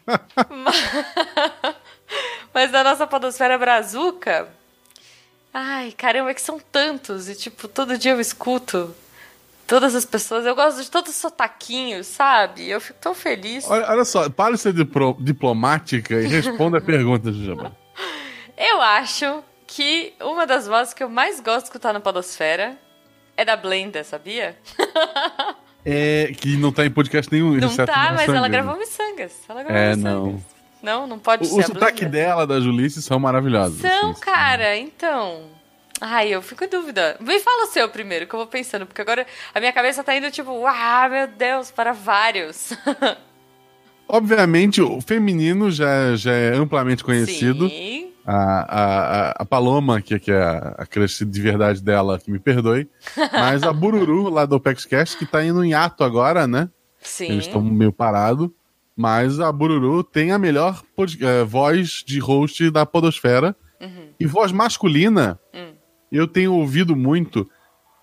Mas 2.53 2.71
da 2.71 2.83
nossa 2.83 3.05
podosfera 3.05 3.57
brazuca. 3.57 4.49
Ai, 5.53 5.91
caramba, 5.91 6.31
é 6.31 6.33
que 6.33 6.41
são 6.41 6.59
tantos. 6.59 7.29
E, 7.29 7.35
tipo, 7.35 7.67
todo 7.67 7.97
dia 7.97 8.11
eu 8.11 8.19
escuto 8.19 8.95
todas 9.67 9.95
as 9.95 10.05
pessoas. 10.05 10.45
Eu 10.45 10.55
gosto 10.55 10.81
de 10.81 10.89
todos 10.89 11.11
os 11.11 11.17
sotaquinhos, 11.17 12.07
sabe? 12.07 12.69
Eu 12.69 12.81
fico 12.81 12.99
tão 12.99 13.13
feliz. 13.13 13.69
Olha, 13.69 13.87
olha 13.89 14.05
só, 14.05 14.29
para 14.29 14.55
de 14.55 14.61
ser 14.61 14.73
diplo 14.73 15.15
diplomática 15.19 16.15
e 16.15 16.27
responda 16.27 16.79
a 16.79 16.81
pergunta, 16.81 17.31
Jujaba. 17.31 17.77
Eu 18.57 18.81
acho 18.81 19.43
que 19.71 20.13
uma 20.19 20.45
das 20.45 20.67
vozes 20.67 20.93
que 20.93 21.01
eu 21.01 21.09
mais 21.09 21.39
gosto 21.39 21.61
de 21.61 21.63
escutar 21.69 21.93
na 21.93 22.01
Podosfera 22.01 22.77
é 23.37 23.45
da 23.45 23.55
Blenda, 23.55 24.03
sabia? 24.03 24.57
É, 25.83 26.31
que 26.37 26.57
não 26.57 26.71
tá 26.71 26.85
em 26.85 26.91
podcast 26.91 27.31
nenhum. 27.31 27.55
Não 27.55 27.75
tá, 27.75 28.13
mas 28.15 28.29
ela 28.29 28.47
gravou 28.47 28.77
Missangas. 28.77 29.33
Ela 29.49 29.63
gravou 29.63 29.81
é, 29.81 29.95
não. 29.95 30.43
Não, 30.79 31.07
não 31.07 31.17
pode 31.17 31.41
o, 31.41 31.47
ser. 31.47 31.59
O 31.59 31.63
sotaque 31.63 32.05
dela, 32.05 32.45
da 32.45 32.59
Julice, 32.59 33.01
são 33.01 33.17
maravilhosos. 33.17 33.81
São, 33.81 34.11
assim, 34.11 34.21
cara, 34.21 34.77
então. 34.77 35.45
Ai, 35.99 36.29
eu 36.29 36.39
fico 36.43 36.63
em 36.63 36.67
dúvida. 36.67 37.17
Me 37.19 37.39
fala 37.39 37.63
o 37.63 37.71
seu 37.71 37.89
primeiro, 37.89 38.27
que 38.27 38.35
eu 38.35 38.37
vou 38.37 38.45
pensando, 38.45 38.85
porque 38.85 39.01
agora 39.01 39.25
a 39.55 39.59
minha 39.59 39.73
cabeça 39.73 40.03
tá 40.03 40.15
indo 40.15 40.29
tipo, 40.29 40.67
ah, 40.67 41.09
meu 41.09 41.25
Deus, 41.25 41.71
para 41.71 41.93
vários. 41.93 42.73
Obviamente, 44.07 44.83
o 44.83 45.01
feminino 45.01 45.71
já, 45.71 46.15
já 46.15 46.31
é 46.31 46.53
amplamente 46.53 47.03
conhecido. 47.03 47.67
Sim. 47.67 48.10
A, 48.25 48.35
a, 48.35 49.31
a 49.39 49.45
Paloma, 49.45 50.01
que, 50.01 50.19
que 50.19 50.31
é 50.31 50.41
a, 50.41 50.75
a 50.77 50.85
crush 50.85 51.25
de 51.25 51.41
verdade 51.41 51.81
dela, 51.81 52.19
que 52.19 52.31
me 52.31 52.39
perdoe. 52.39 52.89
Mas 53.31 53.63
a 53.63 53.73
Bururu, 53.73 54.29
lá 54.29 54.45
do 54.45 54.55
Opex 54.55 54.85
Cast, 54.85 55.17
que 55.17 55.25
tá 55.25 55.43
indo 55.43 55.63
em 55.63 55.73
ato 55.73 56.03
agora, 56.03 56.45
né? 56.47 56.69
Sim. 57.01 57.31
Eles 57.31 57.47
estão 57.47 57.61
meio 57.61 57.91
parados. 57.91 58.49
Mas 58.95 59.39
a 59.39 59.51
Bururu 59.51 60.03
tem 60.03 60.31
a 60.31 60.37
melhor 60.37 60.83
uh, 60.97 61.45
voz 61.45 62.03
de 62.05 62.19
host 62.19 62.69
da 62.69 62.85
Podosfera. 62.85 63.55
Uhum. 63.79 64.09
E 64.19 64.25
voz 64.25 64.51
masculina. 64.51 65.39
Uhum 65.53 65.81
eu 66.11 66.27
tenho 66.27 66.53
ouvido 66.53 66.95
muito. 66.95 67.49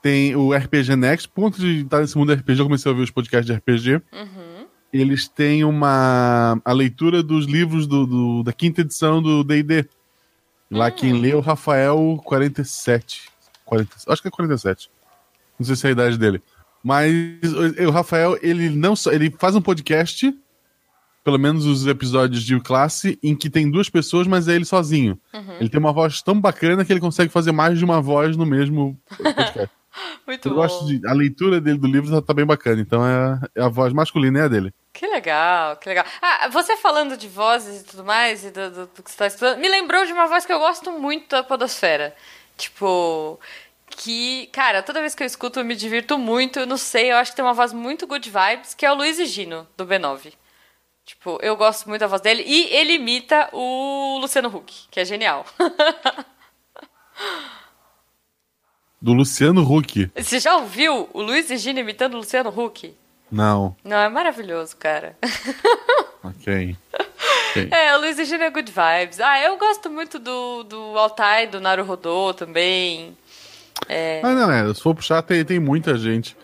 Tem 0.01 0.35
o 0.35 0.55
RPG 0.55 0.97
Next, 0.97 1.29
ponto 1.29 1.61
de 1.61 1.83
estar 1.83 2.01
nesse 2.01 2.17
mundo 2.17 2.33
RPG, 2.33 2.61
eu 2.61 2.65
comecei 2.65 2.89
a 2.89 2.93
ouvir 2.93 3.03
os 3.03 3.11
podcasts 3.11 3.47
de 3.47 3.53
RPG. 3.53 3.95
Uhum. 4.13 4.67
Eles 4.93 5.29
têm 5.29 5.65
uma 5.65 6.61
a 6.65 6.73
leitura 6.73 7.23
dos 7.23 7.45
livros 7.45 7.87
do, 7.87 8.07
do 8.07 8.43
da 8.43 8.53
quinta 8.53 8.81
edição 8.81 9.21
do 9.21 9.45
D&D. 9.45 9.87
Lá 10.71 10.87
uhum. 10.87 10.93
quem 10.93 11.13
lê 11.21 11.31
é 11.31 11.37
o 11.37 11.41
Rafael 11.41 12.21
47. 12.25 13.29
40, 13.65 13.97
acho 14.07 14.23
que 14.23 14.29
é 14.29 14.31
47. 14.31 14.91
Não 15.59 15.67
sei 15.67 15.77
se 15.77 15.87
é 15.87 15.89
a 15.89 15.93
idade 15.93 16.19
dele. 16.19 16.43
Mas 16.83 17.13
o, 17.43 17.89
o 17.89 17.91
Rafael, 17.91 18.39
ele 18.43 18.71
não 18.71 18.95
só. 18.95 19.11
Ele 19.11 19.35
faz 19.39 19.55
um 19.55 19.61
podcast 19.63 20.33
pelo 21.29 21.39
menos 21.39 21.67
os 21.67 21.87
episódios 21.87 22.43
de 22.43 22.59
classe, 22.59 23.19
em 23.23 23.37
que 23.37 23.51
tem 23.51 23.71
duas 23.71 23.91
pessoas, 23.91 24.27
mas 24.27 24.49
é 24.49 24.55
ele 24.55 24.65
sozinho. 24.65 25.21
Uhum. 25.35 25.57
Ele 25.61 25.69
tem 25.69 25.79
uma 25.79 25.93
voz 25.93 26.23
tão 26.23 26.41
bacana 26.41 26.87
que 26.87 26.91
ele 26.91 27.01
consegue 27.01 27.31
fazer 27.31 27.53
mais 27.53 27.79
de 27.79 27.85
uma 27.85 28.01
voz 28.01 28.35
no 28.35 28.47
mesmo 28.47 28.99
podcast. 29.15 29.69
Muito 30.27 30.49
Eu 30.49 30.55
bom. 30.55 30.63
gosto 30.63 30.87
de. 30.87 31.07
A 31.07 31.13
leitura 31.13 31.61
dele 31.61 31.77
do 31.77 31.87
livro 31.87 32.11
tá, 32.11 32.23
tá 32.23 32.33
bem 32.33 32.47
bacana, 32.47 32.81
então 32.81 33.05
é, 33.05 33.41
é, 33.55 33.63
a 33.63 33.69
voz 33.69 33.93
masculina 33.93 34.39
é 34.39 34.43
a 34.45 34.49
dele. 34.49 34.73
Que 34.99 35.07
legal, 35.07 35.77
que 35.77 35.89
legal. 35.89 36.05
Ah, 36.21 36.49
você 36.49 36.77
falando 36.77 37.17
de 37.17 37.29
vozes 37.29 37.83
e 37.83 37.85
tudo 37.85 38.05
mais, 38.05 38.45
e 38.45 38.51
do, 38.51 38.69
do, 38.69 38.87
do 38.89 39.01
que 39.01 39.09
você 39.09 39.17
tá 39.17 39.29
estudando, 39.29 39.61
me 39.61 39.69
lembrou 39.69 40.05
de 40.05 40.13
uma 40.13 40.27
voz 40.27 40.45
que 40.45 40.53
eu 40.53 40.59
gosto 40.59 40.91
muito 40.91 41.29
da 41.29 41.45
Podosfera. 41.45 42.17
Tipo 42.57 43.39
que, 43.89 44.49
cara, 44.49 44.83
toda 44.83 45.01
vez 45.01 45.15
que 45.15 45.23
eu 45.23 45.27
escuto 45.29 45.61
eu 45.61 45.65
me 45.65 45.77
divirto 45.77 46.19
muito. 46.19 46.59
Eu 46.59 46.67
não 46.67 46.77
sei, 46.77 47.13
eu 47.13 47.17
acho 47.17 47.31
que 47.31 47.37
tem 47.37 47.45
uma 47.45 47.55
voz 47.55 47.73
muito 47.73 48.09
good 48.09 48.29
vibes, 48.29 48.75
que 48.75 48.85
é 48.85 48.91
o 48.91 48.95
Luiz 48.97 49.25
Gino, 49.31 49.69
do 49.77 49.87
B9. 49.87 50.33
Tipo, 51.05 51.39
eu 51.43 51.55
gosto 51.57 51.89
muito 51.89 52.01
da 52.01 52.09
voz 52.09 52.21
dele. 52.21 52.43
E 52.45 52.65
ele 52.75 52.95
imita 52.95 53.49
o 53.53 54.19
Luciano 54.21 54.49
Huck, 54.49 54.89
que 54.91 54.99
é 54.99 55.05
genial. 55.05 55.47
Do 59.01 59.13
Luciano 59.13 59.63
Huck. 59.63 60.11
Você 60.17 60.41
já 60.41 60.57
ouviu 60.57 61.09
o 61.13 61.23
Luiz 61.23 61.47
Gino 61.63 61.79
imitando 61.79 62.15
o 62.15 62.17
Luciano 62.17 62.51
Huck? 62.51 62.97
Não. 63.31 63.77
Não, 63.85 63.97
é 63.97 64.09
maravilhoso, 64.09 64.77
cara. 64.77 65.17
ok. 66.25 66.77
okay. 67.51 67.69
É, 67.71 67.97
o 67.97 68.01
Luiz 68.01 68.17
Gino 68.17 68.45
é 68.45 68.51
good 68.51 68.71
vibes. 68.71 69.21
Ah, 69.21 69.41
eu 69.41 69.57
gosto 69.59 69.91
muito 69.91 70.19
do, 70.19 70.65
do 70.65 70.99
Altai, 70.99 71.47
do 71.47 71.61
Naruhodô 71.61 72.33
também. 72.35 73.17
É... 73.89 74.21
Ah, 74.25 74.35
não, 74.35 74.51
é. 74.51 74.73
Se 74.75 74.83
for 74.83 74.95
puxar, 74.95 75.23
tem, 75.23 75.45
tem 75.45 75.61
muita 75.61 75.97
gente. 75.97 76.37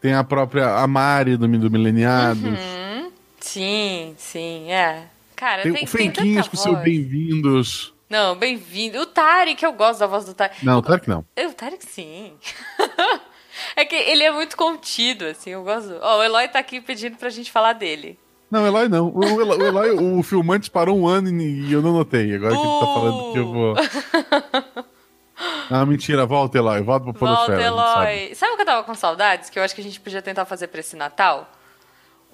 Tem 0.00 0.14
a 0.14 0.24
própria 0.24 0.76
a 0.76 0.86
Mari 0.86 1.36
do, 1.36 1.46
do 1.46 1.70
Mileniados. 1.70 2.42
Uhum. 2.42 3.12
Sim, 3.38 4.14
sim, 4.18 4.70
é. 4.70 5.04
Cara, 5.36 5.62
tem, 5.62 5.72
tem, 5.72 5.84
o 5.84 5.86
Fenquinhas 5.86 6.48
com 6.48 6.56
seu 6.56 6.76
bem-vindos. 6.76 7.92
Não, 8.08 8.36
bem-vindo. 8.36 9.00
O 9.00 9.06
Tarek, 9.06 9.64
eu 9.64 9.72
gosto 9.72 10.00
da 10.00 10.06
voz 10.06 10.24
do 10.24 10.34
Tarek. 10.34 10.64
Não, 10.64 10.78
o 10.78 10.82
Tarek 10.82 11.08
não. 11.08 11.24
O 11.36 11.52
Tarek 11.54 11.84
sim. 11.86 12.32
é 13.76 13.84
que 13.84 13.94
ele 13.94 14.22
é 14.22 14.30
muito 14.30 14.56
contido, 14.56 15.26
assim, 15.26 15.50
eu 15.50 15.62
gosto. 15.62 15.98
Ó, 16.00 16.16
oh, 16.16 16.18
o 16.18 16.22
Eloy 16.22 16.48
tá 16.48 16.58
aqui 16.58 16.80
pedindo 16.80 17.16
pra 17.16 17.30
gente 17.30 17.50
falar 17.50 17.72
dele. 17.72 18.18
Não, 18.50 18.64
o 18.64 18.66
Eloy 18.66 18.88
não. 18.88 19.12
O 19.14 19.24
Eloy, 19.24 19.58
o, 19.58 19.66
Eloy, 19.66 20.18
o 20.18 20.22
filmante 20.22 20.70
parou 20.70 20.98
um 20.98 21.06
ano 21.06 21.28
e 21.40 21.72
eu 21.72 21.80
não 21.80 21.92
notei. 21.92 22.34
Agora 22.34 22.54
uh! 22.54 22.60
que 22.60 22.66
ele 22.66 22.80
tá 22.80 22.86
falando 22.86 23.32
que 23.32 23.38
eu 23.38 23.52
vou. 23.52 23.74
Ah, 25.68 25.84
mentira, 25.86 26.24
volta, 26.26 26.58
Eloy. 26.58 26.82
Volta 26.82 27.04
pro 27.06 27.14
Podosfera. 27.14 27.70
Volta, 27.70 28.06
Eloy. 28.06 28.18
Sabe. 28.18 28.34
sabe 28.34 28.52
o 28.52 28.56
que 28.56 28.62
eu 28.62 28.66
tava 28.66 28.84
com 28.84 28.94
saudades? 28.94 29.48
Que 29.48 29.58
eu 29.58 29.62
acho 29.62 29.74
que 29.74 29.80
a 29.80 29.84
gente 29.84 29.98
podia 29.98 30.22
tentar 30.22 30.44
fazer 30.44 30.68
pra 30.68 30.80
esse 30.80 30.94
Natal? 30.94 31.50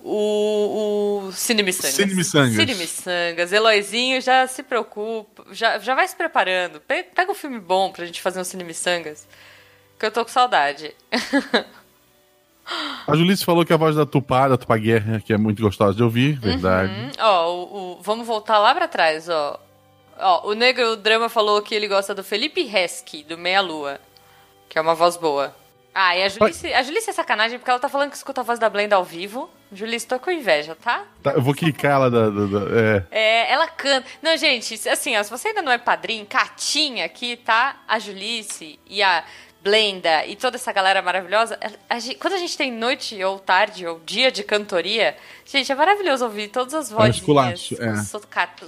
o, 0.02 1.24
o 1.26 1.32
Cine 1.32 1.62
Missangas. 1.62 1.94
Cine 1.94 2.14
Missangas. 2.14 2.54
Cine 2.54 2.74
Missangas. 2.74 3.52
Eloizinho 3.52 4.20
já 4.20 4.46
se 4.46 4.62
preocupa, 4.62 5.46
já, 5.50 5.78
já 5.78 5.94
vai 5.94 6.06
se 6.06 6.16
preparando. 6.16 6.80
Pega, 6.80 7.08
pega 7.14 7.32
um 7.32 7.34
filme 7.34 7.58
bom 7.58 7.90
pra 7.90 8.06
gente 8.06 8.20
fazer 8.20 8.40
um 8.40 8.44
Cine 8.44 8.64
Missangas, 8.64 9.26
que 9.98 10.06
eu 10.06 10.10
tô 10.10 10.24
com 10.24 10.30
saudade. 10.30 10.94
A 13.06 13.16
Julice 13.16 13.44
falou 13.44 13.64
que 13.64 13.72
a 13.72 13.76
voz 13.76 13.96
da 13.96 14.04
Tupá, 14.04 14.46
da 14.46 14.58
Tupá 14.58 14.76
Guerra, 14.76 15.20
que 15.20 15.32
é 15.32 15.38
muito 15.38 15.62
gostosa 15.62 15.96
de 15.96 16.02
ouvir, 16.02 16.34
uhum. 16.34 16.40
verdade. 16.40 16.92
Uhum. 16.92 17.10
Ó, 17.18 17.50
o, 17.50 17.62
o, 17.76 18.02
vamos 18.02 18.26
voltar 18.26 18.58
lá 18.58 18.74
pra 18.74 18.86
trás, 18.86 19.28
ó. 19.28 19.58
Ó, 20.20 20.50
o 20.50 20.52
Negro 20.52 20.96
Drama 20.96 21.28
falou 21.28 21.62
que 21.62 21.74
ele 21.74 21.88
gosta 21.88 22.14
do 22.14 22.22
Felipe 22.22 22.60
Hesky, 22.60 23.22
do 23.22 23.38
Meia 23.38 23.60
Lua, 23.60 23.98
que 24.68 24.78
é 24.78 24.82
uma 24.82 24.94
voz 24.94 25.16
boa. 25.16 25.54
Ah, 25.94 26.16
e 26.16 26.22
a 26.22 26.28
Julice, 26.28 26.72
a 26.72 26.82
Julice 26.82 27.10
é 27.10 27.12
sacanagem 27.12 27.58
porque 27.58 27.70
ela 27.70 27.80
tá 27.80 27.88
falando 27.88 28.10
que 28.10 28.16
escuta 28.16 28.40
a 28.40 28.44
voz 28.44 28.58
da 28.58 28.68
Blenda 28.68 28.96
ao 28.96 29.04
vivo. 29.04 29.50
Julice, 29.72 30.06
tô 30.06 30.18
com 30.18 30.30
inveja, 30.30 30.76
tá? 30.76 31.04
tá 31.22 31.32
eu 31.32 31.42
vou 31.42 31.54
clicar 31.54 31.92
ela 31.92 32.10
da. 32.10 32.30
da, 32.30 32.46
da 32.46 32.78
é. 32.78 33.04
é. 33.10 33.52
ela 33.52 33.66
canta. 33.66 34.06
Não, 34.22 34.36
gente, 34.36 34.74
assim, 34.88 35.16
ó, 35.16 35.22
se 35.22 35.30
você 35.30 35.48
ainda 35.48 35.62
não 35.62 35.72
é 35.72 35.78
padrinho, 35.78 36.24
catinha 36.26 37.04
aqui, 37.04 37.36
tá? 37.36 37.76
A 37.88 37.98
Julice 37.98 38.78
e 38.86 39.02
a 39.02 39.24
Blenda 39.68 40.24
e 40.24 40.34
toda 40.34 40.56
essa 40.56 40.72
galera 40.72 41.02
maravilhosa. 41.02 41.58
A, 41.88 41.96
a, 41.96 41.98
quando 42.18 42.32
a 42.32 42.38
gente 42.38 42.56
tem 42.56 42.72
noite 42.72 43.22
ou 43.22 43.38
tarde 43.38 43.86
ou 43.86 44.00
dia 44.04 44.32
de 44.32 44.42
cantoria, 44.42 45.14
gente, 45.44 45.70
é 45.70 45.74
maravilhoso 45.74 46.24
ouvir 46.24 46.48
todas 46.48 46.72
as 46.72 46.90
vozes 46.90 47.20
com, 47.20 47.38
é. 47.38 47.54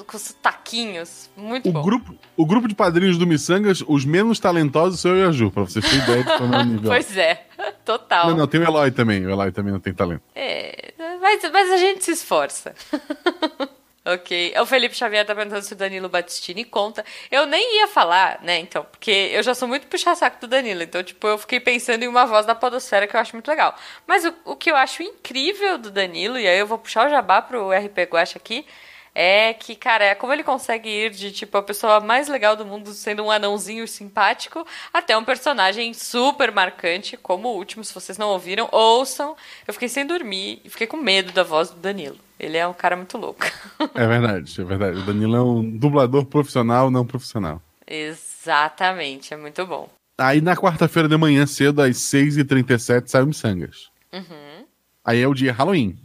com 0.07 0.19
sotaquinhos. 0.19 1.31
Muito 1.35 1.71
o 1.71 1.73
bom. 1.73 1.83
Grupo, 1.83 2.15
o 2.37 2.45
grupo 2.45 2.69
de 2.69 2.75
padrinhos 2.75 3.17
do 3.17 3.27
Missangas, 3.27 3.83
os 3.89 4.05
menos 4.05 4.39
talentosos 4.39 5.01
sou 5.01 5.13
eu 5.13 5.25
e 5.25 5.29
a 5.29 5.33
Ju, 5.33 5.51
pra 5.51 5.63
vocês 5.63 5.83
terem 5.83 6.05
ideia 6.05 6.25
de 6.25 6.37
como 6.37 6.55
é 6.55 6.59
o 6.59 6.65
nível. 6.65 6.91
Pois 6.91 7.17
é, 7.17 7.47
total. 7.83 8.29
Não, 8.29 8.37
não, 8.37 8.47
tem 8.47 8.61
o 8.61 8.65
Eloy 8.65 8.91
também. 8.91 9.25
O 9.25 9.31
Eloy 9.31 9.51
também 9.53 9.73
não 9.73 9.81
tem 9.81 9.95
talento. 9.95 10.23
É, 10.35 10.93
mas, 11.21 11.43
mas 11.51 11.71
a 11.71 11.77
gente 11.79 12.05
se 12.05 12.13
esforça. 12.13 12.75
Ok. 14.13 14.55
O 14.61 14.67
Felipe 14.67 14.97
Xavier 14.97 15.25
tá 15.25 15.35
perguntando 15.35 15.63
se 15.63 15.73
o 15.73 15.77
Danilo 15.77 16.09
Battistini 16.09 16.65
conta. 16.65 17.05
Eu 17.31 17.47
nem 17.47 17.79
ia 17.79 17.87
falar, 17.87 18.41
né, 18.43 18.59
então, 18.59 18.85
porque 18.85 19.31
eu 19.33 19.43
já 19.43 19.55
sou 19.55 19.69
muito 19.69 19.87
puxa-saco 19.87 20.41
do 20.41 20.49
Danilo. 20.49 20.83
Então, 20.83 21.03
tipo, 21.03 21.27
eu 21.29 21.39
fiquei 21.39 21.61
pensando 21.61 22.03
em 22.03 22.09
uma 22.09 22.27
voz 22.27 22.45
da 22.45 22.55
podosfera 22.55 23.07
que 23.07 23.15
eu 23.15 23.21
acho 23.21 23.37
muito 23.37 23.49
legal. 23.49 23.75
Mas 24.07 24.25
o, 24.25 24.35
o 24.45 24.57
que 24.57 24.71
eu 24.71 24.77
acho 24.77 25.03
incrível 25.03 25.79
do 25.79 25.91
Danilo, 25.91 26.39
e 26.39 26.49
aí 26.49 26.59
eu 26.59 26.67
vou 26.67 26.79
puxar 26.79 27.07
o 27.07 27.11
jabá 27.11 27.41
pro 27.41 27.71
RP 27.71 27.99
Guacha 28.11 28.39
aqui, 28.39 28.67
é 29.15 29.55
que, 29.55 29.75
cara, 29.77 30.05
é 30.05 30.15
como 30.15 30.33
ele 30.33 30.43
consegue 30.43 30.89
ir 30.89 31.11
de, 31.11 31.31
tipo, 31.31 31.57
a 31.59 31.63
pessoa 31.63 32.01
mais 32.01 32.27
legal 32.29 32.57
do 32.57 32.65
mundo 32.67 32.93
sendo 32.93 33.25
um 33.25 33.31
anãozinho 33.31 33.87
simpático 33.87 34.67
até 34.93 35.17
um 35.17 35.25
personagem 35.25 35.93
super 35.95 36.51
marcante, 36.53 37.17
como 37.17 37.49
o 37.49 37.57
último, 37.57 37.85
se 37.85 37.95
vocês 37.95 38.19
não 38.19 38.31
ouviram, 38.31 38.69
ouçam. 38.73 39.37
Eu 39.67 39.75
fiquei 39.75 39.89
sem 39.89 40.07
dormir 40.07 40.61
e 40.65 40.71
fiquei 40.71 40.87
com 40.87 40.97
medo 40.97 41.33
da 41.33 41.43
voz 41.43 41.71
do 41.71 41.77
Danilo. 41.77 42.30
Ele 42.41 42.57
é 42.57 42.67
um 42.67 42.73
cara 42.73 42.97
muito 42.97 43.19
louco. 43.19 43.45
É 43.95 44.07
verdade, 44.07 44.61
é 44.61 44.65
verdade. 44.65 44.99
O 44.99 45.03
Danilo 45.03 45.37
é 45.37 45.43
um 45.43 45.79
dublador 45.79 46.25
profissional, 46.25 46.91
não 46.91 47.05
profissional. 47.07 47.63
Exatamente, 47.87 49.33
é 49.33 49.37
muito 49.37 49.65
bom. 49.67 49.89
Aí 50.19 50.41
na 50.41 50.57
quarta-feira 50.57 51.09
de 51.09 51.17
manhã, 51.17 51.47
cedo, 51.47 51.81
às 51.83 51.97
6h37, 51.97 53.09
sai 53.09 53.23
o 53.23 53.27
Missangas. 53.27 53.91
Uhum. 54.13 54.65
Aí 55.05 55.21
é 55.23 55.27
o 55.29 55.35
dia 55.35 55.53
Halloween. 55.53 55.99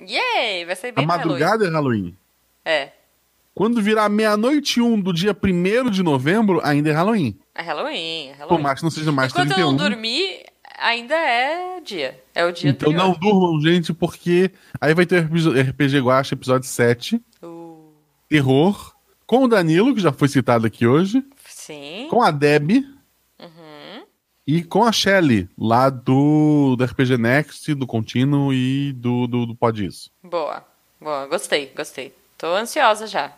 Yay! 0.00 0.64
Vai 0.64 0.76
ser 0.76 0.92
bem 0.92 1.04
A 1.04 1.06
madrugada 1.06 1.64
Halloween. 1.64 1.68
é 1.68 1.72
Halloween. 1.72 2.16
É. 2.64 2.92
Quando 3.54 3.82
virar 3.82 4.08
meia-noite 4.08 4.80
um 4.80 5.00
do 5.00 5.12
dia 5.12 5.36
1 5.36 5.90
de 5.90 6.02
novembro, 6.02 6.60
ainda 6.62 6.90
é 6.90 6.92
Halloween. 6.92 7.36
É 7.54 7.62
Halloween, 7.62 8.28
é 8.28 8.32
Halloween. 8.34 8.48
Por 8.48 8.60
mais 8.60 8.78
que 8.78 8.84
não 8.84 8.90
seja 8.90 9.10
mais 9.10 9.32
Enquanto 9.32 9.48
31. 9.48 9.66
eu 9.66 9.72
não 9.72 9.76
dormir, 9.76 10.44
ainda 10.80 11.14
é 11.14 11.80
dia. 11.80 12.22
É 12.34 12.44
o 12.44 12.52
dia 12.52 12.70
Então 12.70 12.90
anterior. 12.90 13.08
não 13.08 13.18
durmam, 13.18 13.60
gente, 13.60 13.92
porque 13.92 14.50
aí 14.80 14.94
vai 14.94 15.06
ter 15.06 15.24
RPG 15.24 16.00
Guacha 16.00 16.34
episódio 16.34 16.68
7. 16.68 17.20
Uh. 17.42 17.92
Terror. 18.28 18.94
Com 19.26 19.44
o 19.44 19.48
Danilo, 19.48 19.94
que 19.94 20.00
já 20.00 20.12
foi 20.12 20.28
citado 20.28 20.66
aqui 20.66 20.86
hoje. 20.86 21.22
Sim. 21.46 22.06
Com 22.10 22.22
a 22.22 22.30
Deb. 22.30 22.70
Uhum. 23.38 24.04
E 24.46 24.62
com 24.64 24.84
a 24.84 24.90
Shelly, 24.90 25.46
lá 25.58 25.90
do, 25.90 26.74
do 26.76 26.84
RPG 26.84 27.18
Next, 27.18 27.74
do 27.74 27.86
Contínuo 27.86 28.54
e 28.54 28.92
do, 28.94 29.26
do, 29.26 29.44
do 29.44 29.54
Pode 29.54 29.84
Isso. 29.84 30.10
Boa. 30.22 30.64
Boa, 30.98 31.26
gostei, 31.26 31.70
gostei. 31.76 32.14
Tô 32.38 32.46
ansiosa 32.54 33.06
já. 33.06 33.32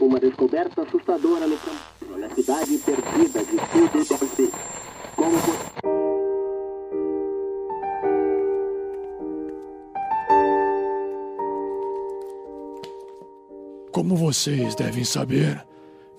Uma 0.00 0.18
descoberta 0.18 0.82
assustadora 0.82 1.46
no 1.46 1.58
campo, 1.58 2.18
na 2.18 2.30
cidade 2.30 2.78
perdida 2.78 3.44
de 3.44 3.56
tudo 3.56 4.04
deve 4.08 4.52
Como 5.18 5.36
você... 5.36 5.58
Como 13.90 14.14
vocês 14.14 14.76
devem 14.76 15.02
saber, 15.02 15.66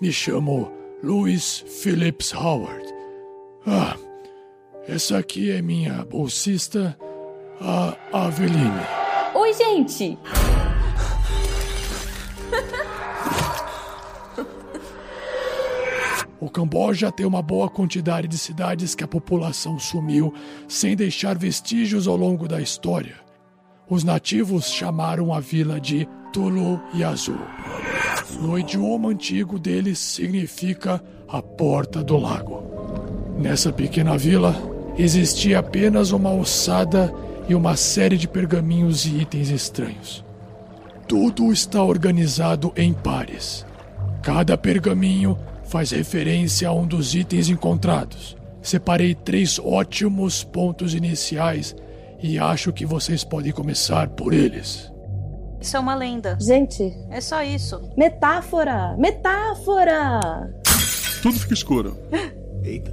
me 0.02 0.12
chamo 0.12 0.70
Louis 1.02 1.64
Phillips 1.82 2.34
Howard. 2.34 2.94
Ah, 3.66 3.96
essa 4.86 5.18
aqui 5.18 5.50
é 5.50 5.62
minha 5.62 6.04
bolsista, 6.04 7.00
a 7.62 7.96
Aveline. 8.12 8.86
Oi, 9.34 9.54
gente! 9.54 10.18
O 16.50 16.52
Camboja 16.52 17.12
tem 17.12 17.28
uma 17.28 17.44
boa 17.44 17.70
quantidade 17.70 18.28
de 18.28 18.36
cidades 18.36 18.96
que 18.96 19.04
a 19.04 19.08
população 19.08 19.78
sumiu 19.78 20.34
sem 20.68 20.96
deixar 20.96 21.38
vestígios 21.38 22.08
ao 22.08 22.18
longo 22.18 22.48
da 22.48 22.60
história. 22.60 23.18
Os 23.88 24.04
nativos 24.04 24.72
chamaram 24.72 25.32
a 25.32 25.40
vila 25.40 25.80
de 25.80 26.08
Tulu 26.34 26.82
Yazoo. 26.96 27.38
No 28.42 28.58
idioma 28.58 29.10
antigo 29.10 29.60
deles 29.60 30.00
significa 30.00 31.00
a 31.28 31.40
porta 31.40 32.04
do 32.04 32.18
lago. 32.18 32.64
Nessa 33.38 33.72
pequena 33.72 34.18
vila 34.18 34.56
existia 34.98 35.60
apenas 35.60 36.12
uma 36.12 36.34
ossada 36.34 37.14
e 37.48 37.54
uma 37.54 37.76
série 37.76 38.18
de 38.18 38.28
pergaminhos 38.28 39.06
e 39.06 39.20
itens 39.20 39.52
estranhos. 39.52 40.26
Tudo 41.08 41.54
está 41.54 41.84
organizado 41.84 42.74
em 42.76 42.92
pares. 42.92 43.64
Cada 44.24 44.58
pergaminho 44.58 45.38
faz 45.69 45.91
referência 45.91 46.67
a 46.67 46.73
um 46.73 46.86
dos 46.86 47.13
itens 47.13 47.47
encontrados. 47.47 48.36
Separei 48.62 49.15
três 49.15 49.60
ótimos 49.60 50.43
pontos 50.43 50.93
iniciais 50.93 51.75
e 52.21 52.38
acho 52.38 52.73
que 52.73 52.86
vocês 52.86 53.23
podem 53.23 53.51
começar 53.51 54.10
por 54.10 54.34
eles. 54.34 54.91
Isso 55.62 55.77
é 55.77 55.79
uma 55.79 55.95
lenda. 55.95 56.38
Gente. 56.41 56.91
É 57.10 57.21
só 57.21 57.43
isso. 57.43 57.79
Metáfora! 57.95 58.95
Metáfora! 58.97 60.19
Tudo 61.21 61.39
fica 61.39 61.53
escuro. 61.53 61.97
Eita. 62.63 62.91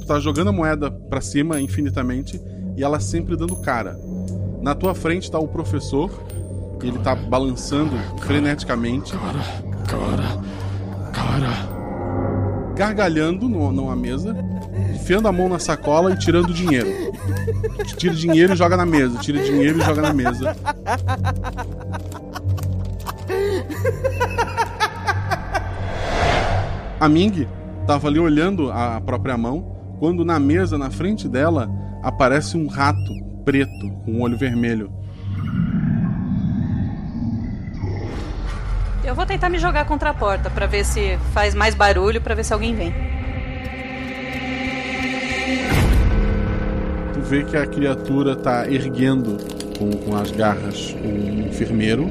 Tu 0.00 0.06
tá 0.06 0.18
jogando 0.18 0.48
a 0.48 0.52
moeda 0.52 0.90
pra 0.90 1.20
cima 1.20 1.60
infinitamente 1.60 2.40
e 2.76 2.82
ela 2.82 2.98
sempre 2.98 3.36
dando 3.36 3.56
cara. 3.56 3.98
Na 4.60 4.74
tua 4.74 4.94
frente 4.94 5.30
tá 5.30 5.38
o 5.38 5.48
professor, 5.48 6.10
ele 6.82 6.98
tá 6.98 7.14
balançando 7.14 7.96
freneticamente. 8.18 9.12
Cara, 9.12 9.42
cara, 9.86 10.42
cara 11.12 11.79
gargalhando 12.80 13.46
no, 13.46 13.70
numa 13.70 13.94
mesa, 13.94 14.34
enfiando 14.94 15.28
a 15.28 15.32
mão 15.32 15.50
na 15.50 15.58
sacola 15.58 16.14
e 16.14 16.18
tirando 16.18 16.50
dinheiro. 16.50 16.88
Tira 17.98 18.14
dinheiro 18.14 18.54
e 18.54 18.56
joga 18.56 18.74
na 18.74 18.86
mesa, 18.86 19.18
tira 19.18 19.38
dinheiro 19.42 19.78
e 19.78 19.84
joga 19.84 20.00
na 20.00 20.14
mesa. 20.14 20.56
A 26.98 27.06
Ming 27.06 27.46
tava 27.86 28.08
ali 28.08 28.18
olhando 28.18 28.72
a 28.72 28.98
própria 29.02 29.36
mão, 29.36 29.76
quando 29.98 30.24
na 30.24 30.40
mesa, 30.40 30.78
na 30.78 30.90
frente 30.90 31.28
dela, 31.28 31.70
aparece 32.02 32.56
um 32.56 32.66
rato 32.66 33.12
preto 33.44 33.90
com 34.06 34.12
um 34.12 34.22
olho 34.22 34.38
vermelho. 34.38 34.90
Eu 39.02 39.14
vou 39.14 39.24
tentar 39.24 39.48
me 39.48 39.58
jogar 39.58 39.86
contra 39.86 40.10
a 40.10 40.14
porta 40.14 40.50
para 40.50 40.66
ver 40.66 40.84
se 40.84 41.16
faz 41.32 41.54
mais 41.54 41.74
barulho, 41.74 42.20
para 42.20 42.34
ver 42.34 42.44
se 42.44 42.52
alguém 42.52 42.74
vem. 42.74 42.94
Tu 47.14 47.20
vê 47.22 47.42
que 47.44 47.56
a 47.56 47.66
criatura 47.66 48.36
tá 48.36 48.68
erguendo 48.70 49.38
com, 49.78 49.90
com 49.90 50.16
as 50.16 50.30
garras 50.30 50.94
um 51.02 51.48
enfermeiro 51.48 52.10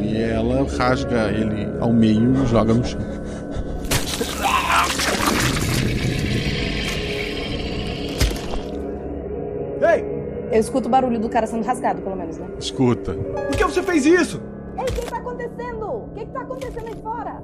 e 0.00 0.22
ela 0.22 0.64
rasga 0.78 1.28
ele 1.32 1.68
ao 1.80 1.92
meio 1.92 2.44
e 2.44 2.46
joga 2.46 2.72
no 2.72 2.84
chão. 2.84 3.00
Ei! 9.82 10.16
Eu 10.52 10.60
escuto 10.60 10.86
o 10.86 10.90
barulho 10.90 11.18
do 11.18 11.28
cara 11.28 11.46
sendo 11.48 11.64
rasgado, 11.64 12.00
pelo 12.00 12.14
menos, 12.14 12.38
né? 12.38 12.46
Escuta. 12.60 13.12
Por 13.12 13.56
que 13.56 13.64
você 13.64 13.82
fez 13.82 14.06
isso? 14.06 14.40
Ei, 14.78 14.84
o 14.84 14.86
que 14.86 15.10
tá 15.10 15.15
acontecendo? 15.26 15.86
O 15.86 16.08
que, 16.14 16.24
que 16.24 16.32
tá 16.32 16.40
acontecendo 16.40 16.86
aí 16.86 16.96
fora? 17.02 17.42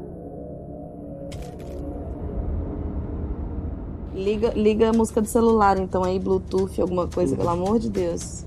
Liga, 4.14 4.52
liga 4.54 4.90
a 4.90 4.92
música 4.92 5.20
do 5.22 5.26
celular, 5.26 5.78
então 5.78 6.04
aí, 6.04 6.18
Bluetooth, 6.18 6.80
alguma 6.80 7.08
coisa, 7.08 7.34
pelo 7.34 7.48
amor 7.48 7.78
de 7.78 7.88
Deus. 7.88 8.44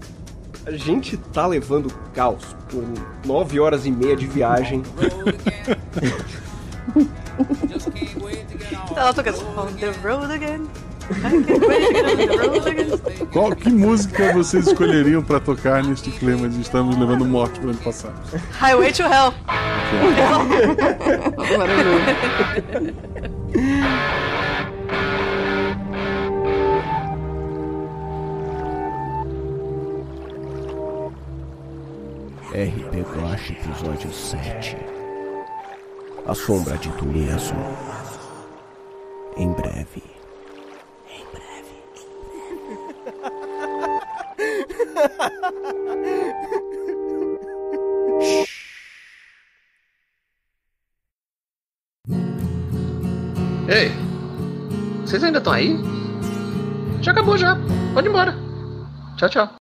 A 0.65 0.71
gente 0.71 1.17
tá 1.17 1.45
levando 1.45 1.91
caos 2.13 2.55
por 2.69 2.83
nove 3.25 3.59
horas 3.59 3.85
e 3.85 3.91
meia 3.91 4.15
de 4.15 4.25
viagem. 4.25 4.83
Ela 8.95 9.13
toca 9.13 9.31
On 9.31 9.73
the 9.73 9.91
road 10.03 10.31
again. 10.31 10.67
Qual 13.31 13.55
que 13.55 13.69
música 13.69 14.33
vocês 14.33 14.67
escolheriam 14.67 15.21
para 15.23 15.39
tocar 15.39 15.83
neste 15.83 16.09
clima 16.11 16.49
de 16.49 16.61
estamos 16.61 16.97
levando 16.97 17.25
morte 17.25 17.59
para 17.59 17.69
onde 17.69 17.77
passar? 17.79 18.13
Highway 18.59 18.91
to 18.93 19.03
Hell. 19.03 19.33
RP 32.55 33.03
Guache, 33.13 33.51
episódio 33.53 34.11
7 34.13 34.77
A 36.25 36.33
Sombra 36.33 36.77
de 36.77 36.89
Tuliaço 36.93 37.53
Em 39.35 39.51
breve 39.51 40.14
Ei, 53.67 53.91
vocês 55.01 55.23
ainda 55.23 55.39
estão 55.39 55.53
aí? 55.53 55.75
Já 57.01 57.11
acabou 57.11 57.37
já. 57.37 57.57
Pode 57.93 58.07
ir 58.07 58.09
embora. 58.09 58.35
Tchau, 59.17 59.29
tchau. 59.29 59.49